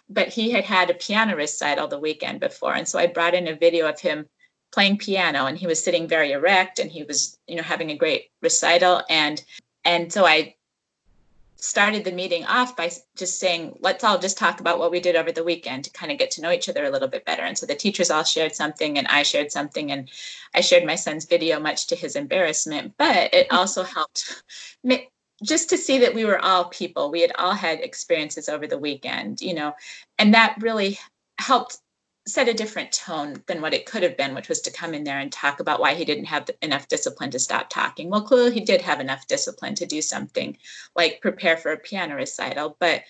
[0.10, 3.48] But he had had a piano recital the weekend before and so i brought in
[3.48, 4.28] a video of him
[4.72, 7.98] playing piano and he was sitting very erect and he was you know having a
[7.98, 9.44] great recital and
[9.86, 10.56] and so i
[11.64, 15.16] started the meeting off by just saying let's all just talk about what we did
[15.16, 17.44] over the weekend to kind of get to know each other a little bit better.
[17.44, 20.10] And so the teachers all shared something and i shared something and
[20.54, 23.56] i shared my son's video much to his embarrassment but it mm-hmm.
[23.56, 24.44] also helped
[25.42, 27.12] just to see that we were all people.
[27.12, 29.74] We had all had experiences over the weekend you know
[30.20, 31.00] and that really
[31.40, 31.78] helped
[32.26, 35.04] set a different tone than what it could have been which was to come in
[35.04, 38.10] there and talk about why he didn't have enough discipline to stop talking.
[38.10, 40.58] Well clearly he did have enough discipline to do something
[40.96, 43.04] like prepare for a piano recital but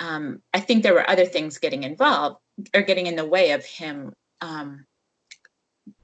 [0.00, 2.38] um, i think there were other things getting involved
[2.74, 4.84] or getting in the way of him um,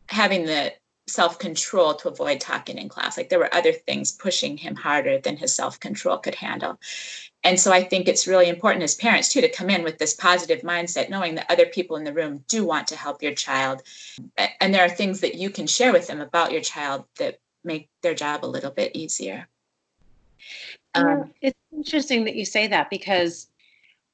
[0.09, 0.73] having the
[1.09, 3.17] self control to avoid talking in class.
[3.17, 6.79] Like there were other things pushing him harder than his self control could handle.
[7.45, 10.15] And so I think it's really important as parents too to come in with this
[10.15, 13.83] positive mindset, knowing that other people in the room do want to help your child.
[14.61, 17.89] And there are things that you can share with them about your child that make
[18.03, 19.49] their job a little bit easier.
[20.95, 23.49] Um, it's interesting that you say that because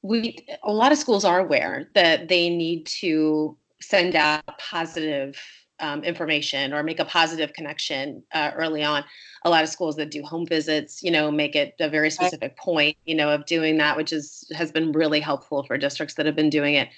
[0.01, 5.39] we a lot of schools are aware that they need to send out positive
[5.79, 9.03] um, information or make a positive connection uh, early on.
[9.43, 12.57] A lot of schools that do home visits, you know, make it a very specific
[12.57, 16.25] point, you know, of doing that, which is has been really helpful for districts that
[16.25, 16.89] have been doing it.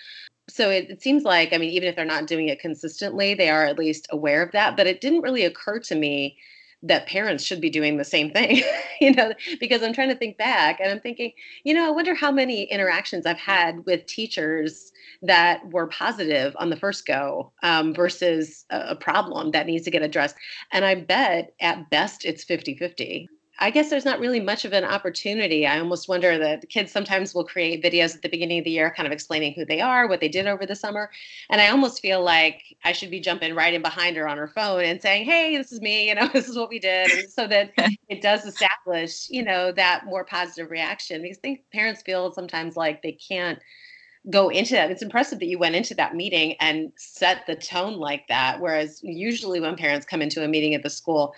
[0.50, 3.50] So it, it seems like, I mean, even if they're not doing it consistently, they
[3.50, 4.78] are at least aware of that.
[4.78, 6.38] But it didn't really occur to me
[6.84, 8.62] that parents should be doing the same thing,
[9.02, 12.14] you know, because I'm trying to think back and I'm thinking, you know, I wonder
[12.14, 17.94] how many interactions I've had with teachers that were positive on the first go um,
[17.94, 20.36] versus a, a problem that needs to get addressed.
[20.72, 23.30] And I bet at best it's 50 50.
[23.60, 25.66] I guess there's not really much of an opportunity.
[25.66, 28.72] I almost wonder that the kids sometimes will create videos at the beginning of the
[28.72, 31.10] year, kind of explaining who they are, what they did over the summer.
[31.50, 34.48] And I almost feel like I should be jumping right in behind her on her
[34.48, 37.12] phone and saying, Hey, this is me, you know, this is what we did.
[37.12, 37.72] And so that
[38.10, 42.78] it does establish, you know, that more positive reaction because I think parents feel sometimes
[42.78, 43.60] like they can't
[44.30, 44.92] go into that.
[44.92, 48.60] It's impressive that you went into that meeting and set the tone like that.
[48.60, 51.34] Whereas usually when parents come into a meeting at the school,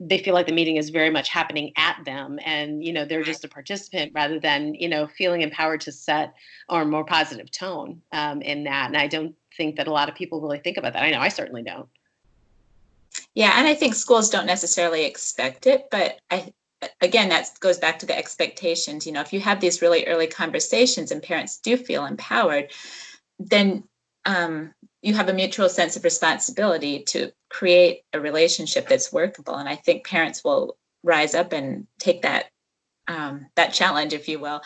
[0.00, 3.22] they feel like the meeting is very much happening at them and you know they're
[3.22, 6.34] just a participant rather than you know feeling empowered to set
[6.68, 10.14] or more positive tone um, in that and i don't think that a lot of
[10.14, 11.88] people really think about that i know i certainly don't
[13.34, 16.52] yeah and i think schools don't necessarily expect it but i
[17.00, 19.06] again, that goes back to the expectations.
[19.06, 22.72] You know, if you have these really early conversations and parents do feel empowered,
[23.38, 23.84] then
[24.24, 29.54] um, you have a mutual sense of responsibility to create a relationship that's workable.
[29.56, 32.46] And I think parents will rise up and take that
[33.06, 34.62] um, that challenge, if you will,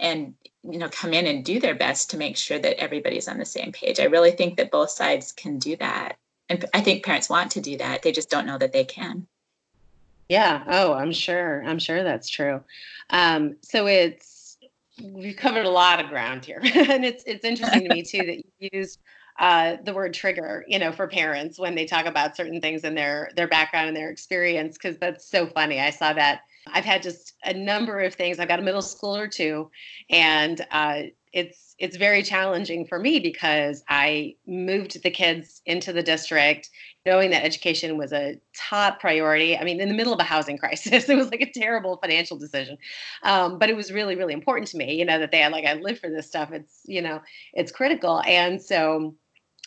[0.00, 3.38] and you know come in and do their best to make sure that everybody's on
[3.38, 4.00] the same page.
[4.00, 6.16] I really think that both sides can do that,
[6.48, 8.02] and I think parents want to do that.
[8.02, 9.26] They just don't know that they can.
[10.28, 10.64] Yeah.
[10.66, 11.62] Oh, I'm sure.
[11.64, 12.62] I'm sure that's true.
[13.10, 14.56] Um, so it's
[15.02, 18.36] we've covered a lot of ground here, and it's it's interesting to me too that
[18.58, 18.98] you use
[19.38, 22.94] uh, the word trigger, you know, for parents when they talk about certain things in
[22.94, 25.80] their their background and their experience, because that's so funny.
[25.80, 26.42] I saw that.
[26.72, 28.38] I've had just a number of things.
[28.38, 29.70] I've got a middle schooler too,
[30.08, 31.02] and uh,
[31.34, 36.70] it's it's very challenging for me because I moved the kids into the district
[37.06, 39.56] knowing that education was a top priority.
[39.56, 42.36] I mean, in the middle of a housing crisis, it was like a terrible financial
[42.36, 42.78] decision,
[43.22, 44.94] um, but it was really, really important to me.
[44.94, 46.52] You know that they had like I live for this stuff.
[46.52, 47.20] It's you know
[47.52, 49.14] it's critical, and so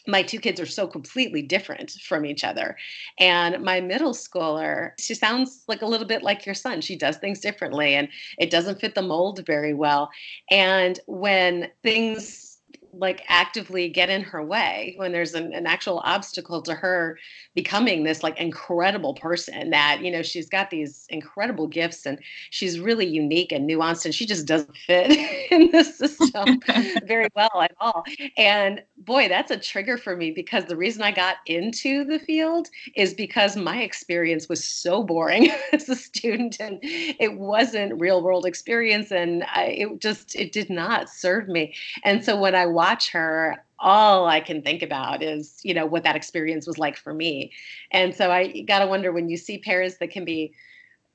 [0.08, 2.78] my two kids are so completely different from each other.
[3.20, 6.80] And my middle schooler, she sounds like a little bit like your son.
[6.80, 8.08] She does things differently and
[8.40, 10.10] it doesn't fit the mold very well.
[10.50, 12.47] And when things
[12.94, 17.18] like actively get in her way when there's an, an, actual obstacle to her
[17.56, 22.20] becoming this like incredible person that you know she's got these incredible gifts and
[22.50, 25.12] she's really unique and nuanced and she just doesn't fit
[25.52, 26.60] in the system
[27.08, 28.04] very well at all.
[28.38, 32.68] And boy that's a trigger for me because the reason i got into the field
[32.96, 38.46] is because my experience was so boring as a student and it wasn't real world
[38.46, 41.76] experience and I, it just it did not serve me.
[42.04, 46.04] And so when i watch her, all I can think about is, you know, what
[46.04, 47.52] that experience was like for me.
[47.92, 50.54] And so I got to wonder when you see parents that can be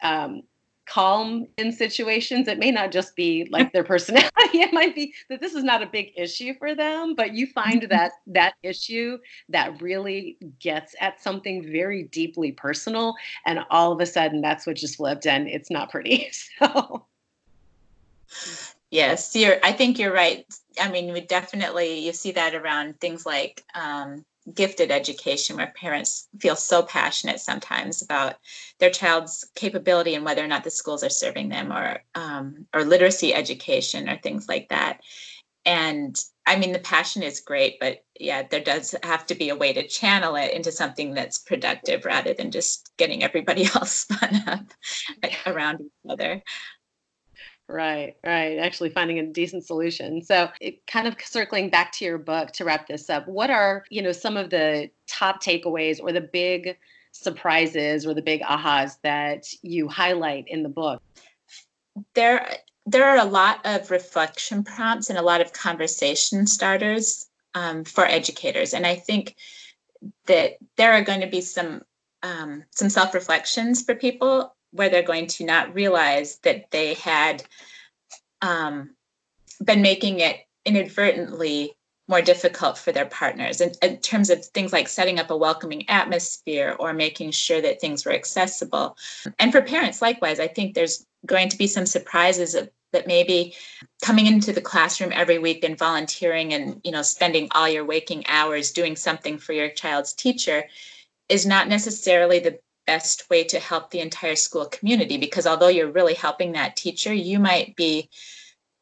[0.03, 0.43] um,
[0.87, 2.49] calm in situations.
[2.49, 4.31] It may not just be like their personality.
[4.55, 7.83] It might be that this is not a big issue for them, but you find
[7.83, 7.91] mm-hmm.
[7.91, 13.15] that that issue that really gets at something very deeply personal,
[13.47, 16.31] and all of a sudden that's what just flipped, and it's not pretty.
[16.59, 17.07] So.
[18.93, 19.57] Yes, you're.
[19.63, 20.45] I think you're right.
[20.79, 24.23] I mean, we definitely you see that around things like um,
[24.55, 28.37] gifted education where parents feel so passionate sometimes about
[28.81, 32.85] their child's capability and whether or not the schools are serving them or um, or
[32.85, 35.01] literacy education or things like that
[35.65, 36.17] and
[36.47, 39.73] i mean the passion is great but yeah there does have to be a way
[39.73, 44.65] to channel it into something that's productive rather than just getting everybody else spun up
[45.47, 46.43] around each other
[47.73, 48.59] Right, right.
[48.59, 50.23] Actually finding a decent solution.
[50.23, 53.87] So, it, kind of circling back to your book to wrap this up, what are,
[53.89, 56.77] you know, some of the top takeaways or the big
[57.13, 61.03] surprises or the big ahas that you highlight in the book?
[62.15, 62.47] There
[62.85, 68.05] there are a lot of reflection prompts and a lot of conversation starters um, for
[68.05, 68.75] educators.
[68.75, 69.37] And I think
[70.27, 71.83] that there are going to be some
[72.23, 77.45] um, some self reflections for people where they're going to not realize that they had
[78.41, 78.91] um,
[79.65, 81.77] been making it inadvertently
[82.09, 85.89] more difficult for their partners in, in, terms of things like setting up a welcoming
[85.89, 88.97] atmosphere or making sure that things were accessible.
[89.39, 93.55] And for parents, likewise, I think there's going to be some surprises of, that maybe
[94.03, 98.23] coming into the classroom every week and volunteering and you know spending all your waking
[98.27, 100.65] hours doing something for your child's teacher
[101.31, 105.91] is not necessarily the best way to help the entire school community because although you're
[105.91, 108.09] really helping that teacher you might be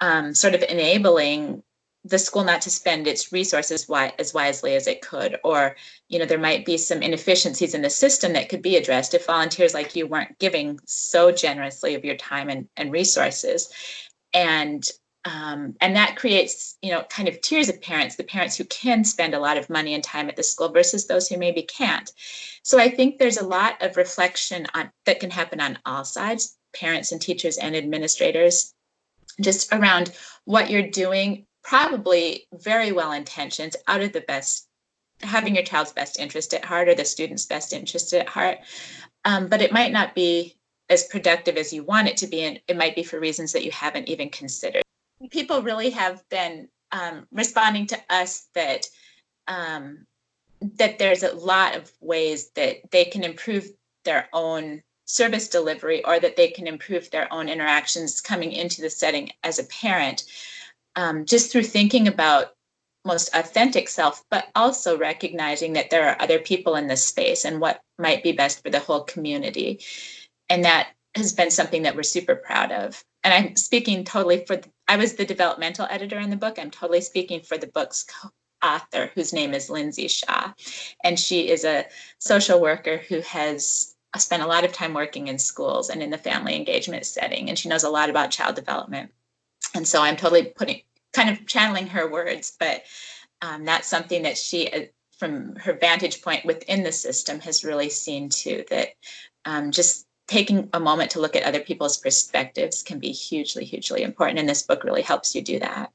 [0.01, 1.63] um, sort of enabling
[2.05, 5.77] the school not to spend its resources wi- as wisely as it could or
[6.09, 9.27] you know there might be some inefficiencies in the system that could be addressed if
[9.27, 13.71] volunteers like you weren't giving so generously of your time and, and resources.
[14.33, 14.89] And
[15.25, 19.05] um, and that creates you know kind of tiers of parents the parents who can
[19.05, 22.13] spend a lot of money and time at the school versus those who maybe can't.
[22.63, 26.57] So i think there's a lot of reflection on that can happen on all sides
[26.73, 28.75] parents and teachers and administrators
[29.41, 30.13] just around
[30.45, 34.69] what you're doing probably very well intentioned out of the best
[35.23, 38.59] having your child's best interest at heart or the student's best interest at heart.
[39.27, 40.57] Um, but it might not be
[40.89, 43.65] as productive as you want it to be and it might be for reasons that
[43.65, 44.83] you haven't even considered
[45.29, 48.87] people really have been um, responding to us that
[49.49, 50.07] um,
[50.61, 53.69] that there's a lot of ways that they can improve
[54.05, 58.91] their own service delivery or that they can improve their own interactions coming into the
[58.91, 60.25] setting as a parent
[60.97, 62.55] um, just through thinking about
[63.05, 67.61] most authentic self but also recognizing that there are other people in this space and
[67.61, 69.81] what might be best for the whole community.
[70.49, 73.03] And that has been something that we're super proud of.
[73.25, 74.61] And i'm speaking totally for
[74.91, 76.59] I was the developmental editor in the book.
[76.59, 78.07] I'm totally speaking for the book's
[78.61, 80.53] author, whose name is Lindsay Shaw.
[81.05, 81.87] And she is a
[82.19, 86.19] social worker who has spent a lot of time working in schools and in the
[86.19, 87.49] family engagement setting.
[87.49, 89.13] And she knows a lot about child development.
[89.77, 90.81] And so I'm totally putting,
[91.13, 92.83] kind of channeling her words, but
[93.43, 94.81] um, that's something that she, uh,
[95.17, 98.89] from her vantage point within the system, has really seen too that
[99.45, 104.05] um, just taking a moment to look at other people's perspectives can be hugely, hugely
[104.05, 104.39] important.
[104.39, 105.91] And this book really helps you do that.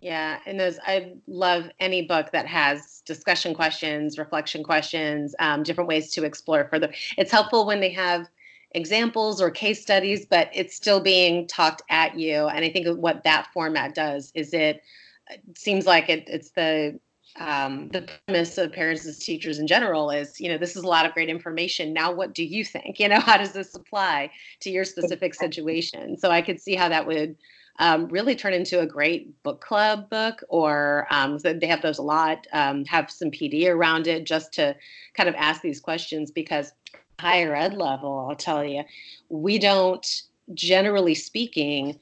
[0.00, 5.88] Yeah, and those I love any book that has discussion questions, reflection questions, um, different
[5.88, 6.92] ways to explore further.
[7.18, 8.28] It's helpful when they have
[8.72, 12.46] examples or case studies, but it's still being talked at you.
[12.46, 14.82] And I think what that format does is it,
[15.30, 16.98] it seems like it, it's the
[17.38, 20.88] um, the premise of parents as teachers in general is you know this is a
[20.88, 21.92] lot of great information.
[21.92, 22.98] Now what do you think?
[23.02, 24.30] You know how does this apply
[24.60, 26.16] to your specific situation?
[26.16, 27.36] So i could see how that would
[27.78, 31.98] um, really turn into a great book club book or um, so they have those
[31.98, 34.76] a lot um, have some pd around it just to
[35.14, 36.72] kind of ask these questions because
[37.18, 38.82] higher ed level i'll tell you
[39.28, 40.22] we don't
[40.54, 41.98] generally speaking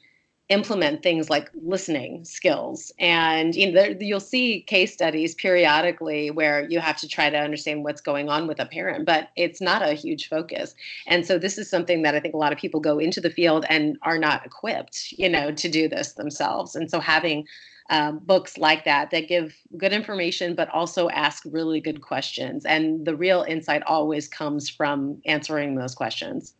[0.50, 2.92] implement things like listening skills.
[2.98, 7.38] And you know there, you'll see case studies periodically where you have to try to
[7.38, 10.74] understand what's going on with a parent but it's not a huge focus.
[11.06, 13.30] And so this is something that i think a lot of people go into the
[13.30, 16.74] field and are not equipped you know to do this themselves.
[16.74, 17.46] And so having
[17.90, 22.64] um, books like that that give good information but also ask really good questions.
[22.64, 26.54] And the real insight always comes from answering those questions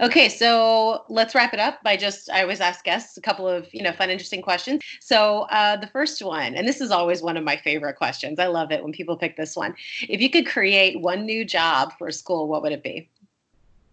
[0.00, 3.66] Okay, so let's wrap it up by just I always ask guests a couple of
[3.72, 4.82] you know fun, interesting questions.
[5.00, 8.38] So uh, the first one, and this is always one of my favorite questions.
[8.38, 9.74] I love it when people pick this one.
[10.08, 13.08] If you could create one new job for a school, what would it be?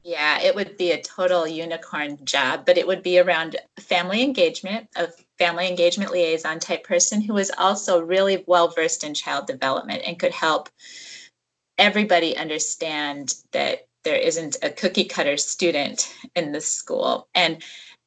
[0.04, 4.88] Yeah, it would be a total unicorn job, but it would be around family engagement,
[4.96, 10.04] a family engagement liaison type person who is also really well versed in child development
[10.06, 10.70] and could help
[11.78, 17.62] everybody understand that there isn't a cookie cutter student in the school and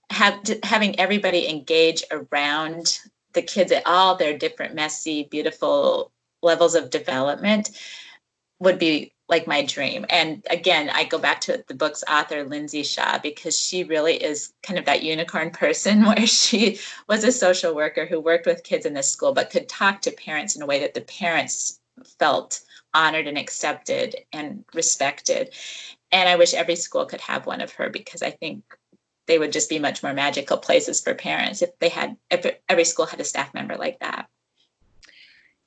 [0.09, 3.01] have having everybody engage around
[3.35, 6.11] the kids at all their different messy beautiful
[6.43, 7.69] levels of development
[8.61, 10.07] would be like my dream.
[10.09, 14.55] And again, I go back to the book's author, Lindsay Shaw, because she really is
[14.63, 18.87] kind of that unicorn person where she was a social worker who worked with kids
[18.87, 21.79] in this school, but could talk to parents in a way that the parents
[22.19, 22.61] felt
[22.95, 25.55] honored and accepted and respected.
[26.13, 28.65] And I wish every school could have one of her because I think
[29.27, 32.85] they would just be much more magical places for parents if they had if every
[32.85, 34.29] school had a staff member like that.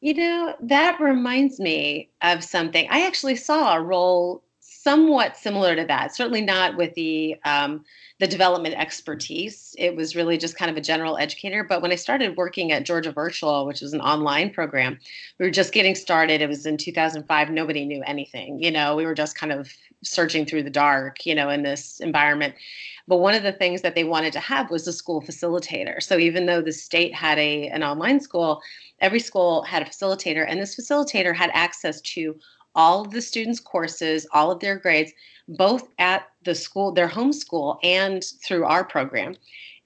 [0.01, 2.87] You know, that reminds me of something.
[2.91, 4.43] I actually saw a role
[4.83, 6.13] somewhat similar to that.
[6.13, 7.83] Certainly not with the um,
[8.19, 9.75] the development expertise.
[9.77, 11.63] It was really just kind of a general educator.
[11.63, 14.99] But when I started working at Georgia Virtual, which was an online program,
[15.39, 16.41] we were just getting started.
[16.41, 17.49] It was in 2005.
[17.49, 18.61] Nobody knew anything.
[18.61, 19.71] You know, we were just kind of
[20.03, 21.25] searching through the dark.
[21.25, 22.55] You know, in this environment.
[23.07, 26.01] But one of the things that they wanted to have was a school facilitator.
[26.01, 28.61] So even though the state had a an online school,
[28.99, 32.35] every school had a facilitator, and this facilitator had access to
[32.75, 35.11] all of the students' courses, all of their grades,
[35.47, 39.35] both at the school, their home school, and through our program.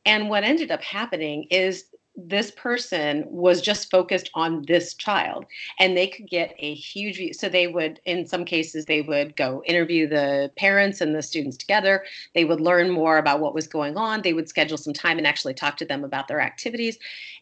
[0.06, 1.86] And what ended up happening is
[2.18, 5.46] this person was just focused on this child
[5.80, 9.62] and they could get a huge so they would in some cases they would go
[9.66, 12.04] interview the parents and the students together.
[12.34, 14.24] They would learn more about what was going on.
[14.24, 16.98] They would schedule some time and actually talk to them about their activities.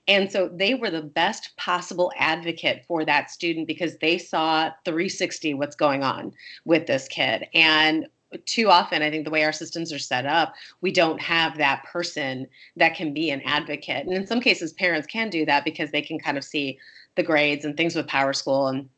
[0.09, 5.53] And so they were the best possible advocate for that student because they saw 360
[5.53, 6.33] what's going on
[6.65, 7.47] with this kid.
[7.53, 8.07] And
[8.45, 11.83] too often i think the way our systems are set up we don't have that
[11.83, 14.05] person that can be an advocate.
[14.05, 16.77] And in some cases parents can do that because they can kind of see
[17.15, 18.89] the grades and things with PowerSchool and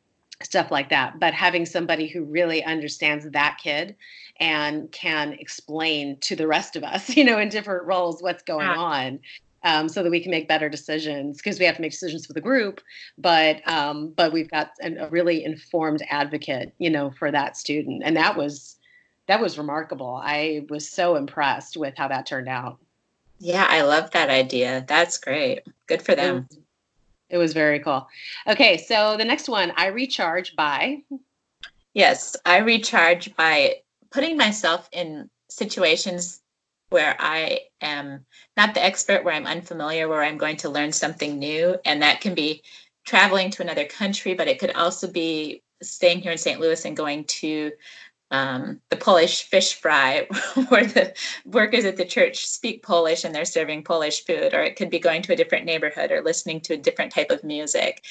[0.42, 1.18] stuff like that.
[1.18, 3.96] But having somebody who really understands that kid
[4.40, 8.66] and can explain to the rest of us you know in different roles what's going
[8.66, 8.76] yeah.
[8.76, 9.18] on
[9.64, 12.34] um, so that we can make better decisions because we have to make decisions for
[12.34, 12.80] the group
[13.18, 18.02] but um, but we've got an, a really informed advocate you know for that student.
[18.04, 18.77] And that was
[19.28, 20.20] that was remarkable.
[20.22, 22.78] I was so impressed with how that turned out.
[23.38, 24.84] Yeah, I love that idea.
[24.88, 25.60] That's great.
[25.86, 26.48] Good for them.
[27.30, 28.08] It was, very cool.
[28.46, 31.02] Okay, so the next one, I recharge by.
[31.92, 33.76] Yes, I recharge by
[34.10, 36.40] putting myself in situations
[36.88, 38.24] where I am
[38.56, 41.76] not the expert, where I'm unfamiliar, where I'm going to learn something new.
[41.84, 42.62] And that can be
[43.04, 46.60] traveling to another country, but it could also be staying here in St.
[46.60, 47.72] Louis and going to
[48.30, 50.26] um, the Polish fish fry,
[50.68, 51.14] where the
[51.44, 54.98] workers at the church speak Polish and they're serving Polish food, or it could be
[54.98, 58.04] going to a different neighborhood or listening to a different type of music.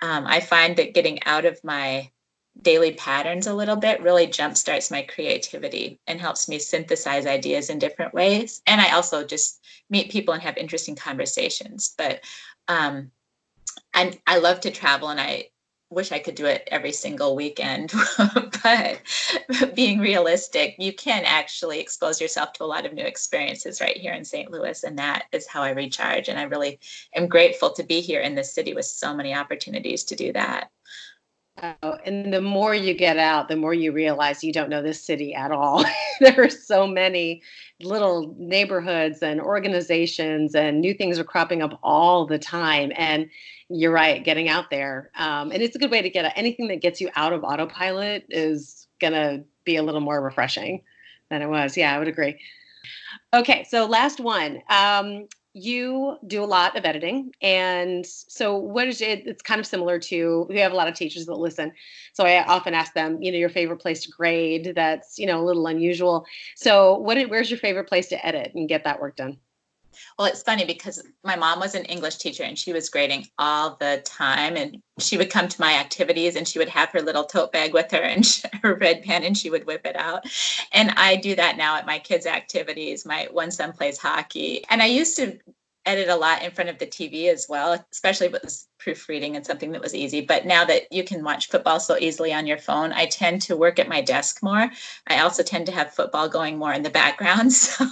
[0.00, 2.10] Um, I find that getting out of my
[2.60, 7.78] daily patterns a little bit really jumpstarts my creativity and helps me synthesize ideas in
[7.78, 8.60] different ways.
[8.66, 11.94] And I also just meet people and have interesting conversations.
[11.96, 12.20] But
[12.68, 13.10] um,
[13.94, 15.48] I, I love to travel and I
[15.92, 17.92] wish I could do it every single weekend,
[18.62, 19.00] but
[19.74, 24.12] being realistic, you can actually expose yourself to a lot of new experiences right here
[24.12, 24.50] in St.
[24.50, 24.82] Louis.
[24.84, 26.28] And that is how I recharge.
[26.28, 26.80] And I really
[27.14, 30.70] am grateful to be here in this city with so many opportunities to do that.
[31.82, 35.04] Oh, and the more you get out, the more you realize you don't know this
[35.04, 35.84] city at all.
[36.20, 37.42] there are so many
[37.82, 42.90] little neighborhoods and organizations, and new things are cropping up all the time.
[42.96, 43.28] And
[43.72, 45.10] you're right, getting out there.
[45.16, 48.26] Um, and it's a good way to get anything that gets you out of autopilot
[48.28, 50.82] is going to be a little more refreshing
[51.30, 51.76] than it was.
[51.76, 52.38] Yeah, I would agree.
[53.34, 54.62] Okay, so last one.
[54.68, 59.66] Um, you do a lot of editing and so what is it it's kind of
[59.66, 61.70] similar to we have a lot of teachers that listen
[62.14, 65.38] so i often ask them you know your favorite place to grade that's you know
[65.38, 66.24] a little unusual
[66.56, 69.36] so what where's your favorite place to edit and get that work done
[70.18, 73.76] well, it's funny because my mom was an English teacher and she was grading all
[73.80, 74.56] the time.
[74.56, 77.72] And she would come to my activities and she would have her little tote bag
[77.72, 78.26] with her and
[78.62, 80.24] her red pen and she would whip it out.
[80.72, 83.04] And I do that now at my kids' activities.
[83.06, 84.64] My one son plays hockey.
[84.68, 85.38] And I used to
[85.84, 89.36] edit a lot in front of the TV as well, especially if it was proofreading
[89.36, 90.20] and something that was easy.
[90.20, 93.56] But now that you can watch football so easily on your phone, I tend to
[93.56, 94.70] work at my desk more.
[95.08, 97.52] I also tend to have football going more in the background.
[97.62, 97.86] So,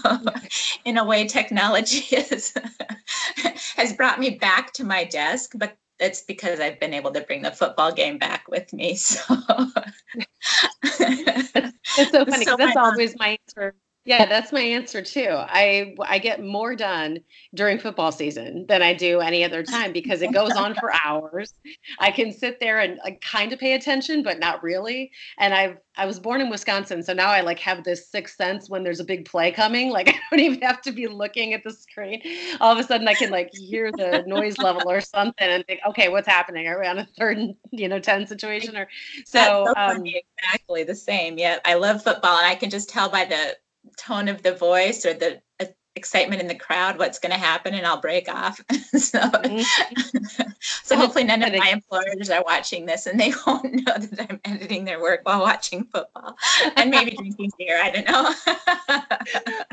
[0.84, 2.54] in a way, technology is,
[3.76, 7.42] has brought me back to my desk, but it's because I've been able to bring
[7.42, 8.94] the football game back with me.
[8.96, 9.20] So
[10.82, 12.44] it's so funny.
[12.44, 13.74] So that's always my answer
[14.04, 15.28] yeah, that's my answer too.
[15.30, 17.18] I I get more done
[17.54, 21.52] during football season than I do any other time because it goes on for hours.
[21.98, 25.10] I can sit there and like kind of pay attention, but not really.
[25.38, 28.70] And I've I was born in Wisconsin, so now I like have this sixth sense
[28.70, 29.90] when there's a big play coming.
[29.90, 32.22] Like I don't even have to be looking at the screen.
[32.58, 35.80] All of a sudden, I can like hear the noise level or something and think,
[35.86, 36.66] okay, what's happening?
[36.68, 38.78] Are we on a third and you know ten situation?
[38.78, 38.88] Or
[39.26, 41.36] so, so um, exactly the same.
[41.36, 43.56] Yeah, I love football, and I can just tell by the
[43.96, 45.66] tone of the voice or the uh,
[45.96, 48.60] excitement in the crowd what's going to happen and I'll break off.
[48.92, 50.42] so, mm-hmm.
[50.84, 54.40] so hopefully none of my employers are watching this and they won't know that I'm
[54.44, 56.36] editing their work while watching football
[56.76, 57.80] and maybe drinking beer.
[57.82, 58.34] I don't know.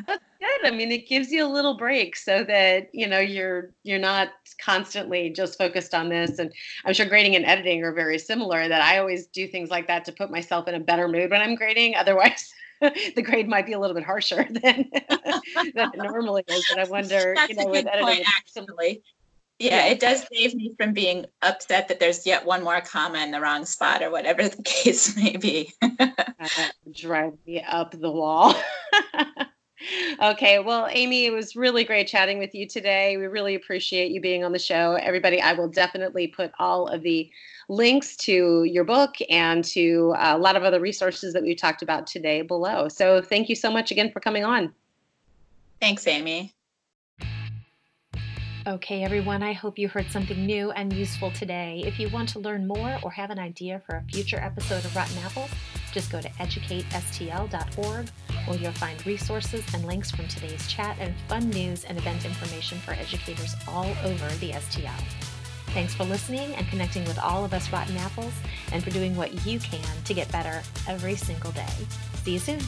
[0.07, 0.65] That's good.
[0.65, 4.30] I mean, it gives you a little break so that, you know, you're, you're not
[4.59, 6.39] constantly just focused on this.
[6.39, 6.51] And
[6.86, 10.03] I'm sure grading and editing are very similar that I always do things like that
[10.05, 11.95] to put myself in a better mood when I'm grading.
[11.95, 12.51] Otherwise,
[13.15, 16.65] the grade might be a little bit harsher than than it normally is.
[16.69, 19.03] But I wonder, That's you know, with editing, point, actually.
[19.59, 23.19] Yeah, yeah, it does save me from being upset that there's yet one more comma
[23.19, 25.73] in the wrong spot or whatever the case may be.
[26.93, 28.55] drive me up the wall.
[30.21, 33.17] Okay, well, Amy, it was really great chatting with you today.
[33.17, 34.93] We really appreciate you being on the show.
[34.93, 37.30] Everybody, I will definitely put all of the
[37.69, 41.82] links to your book and to uh, a lot of other resources that we talked
[41.82, 42.88] about today below.
[42.88, 44.73] So thank you so much again for coming on.
[45.80, 46.53] Thanks, Amy.
[48.65, 51.84] Okay, everyone, I hope you heard something new and useful today.
[51.86, 54.93] If you want to learn more or have an idea for a future episode of
[54.93, 55.49] Rotten Apples,
[55.97, 58.09] just go to educatestl.org
[58.45, 62.77] where you'll find resources and links from today's chat and fun news and event information
[62.77, 65.01] for educators all over the STL.
[65.73, 68.33] Thanks for listening and connecting with all of us Rotten Apples
[68.71, 71.73] and for doing what you can to get better every single day.
[72.23, 72.59] See you soon.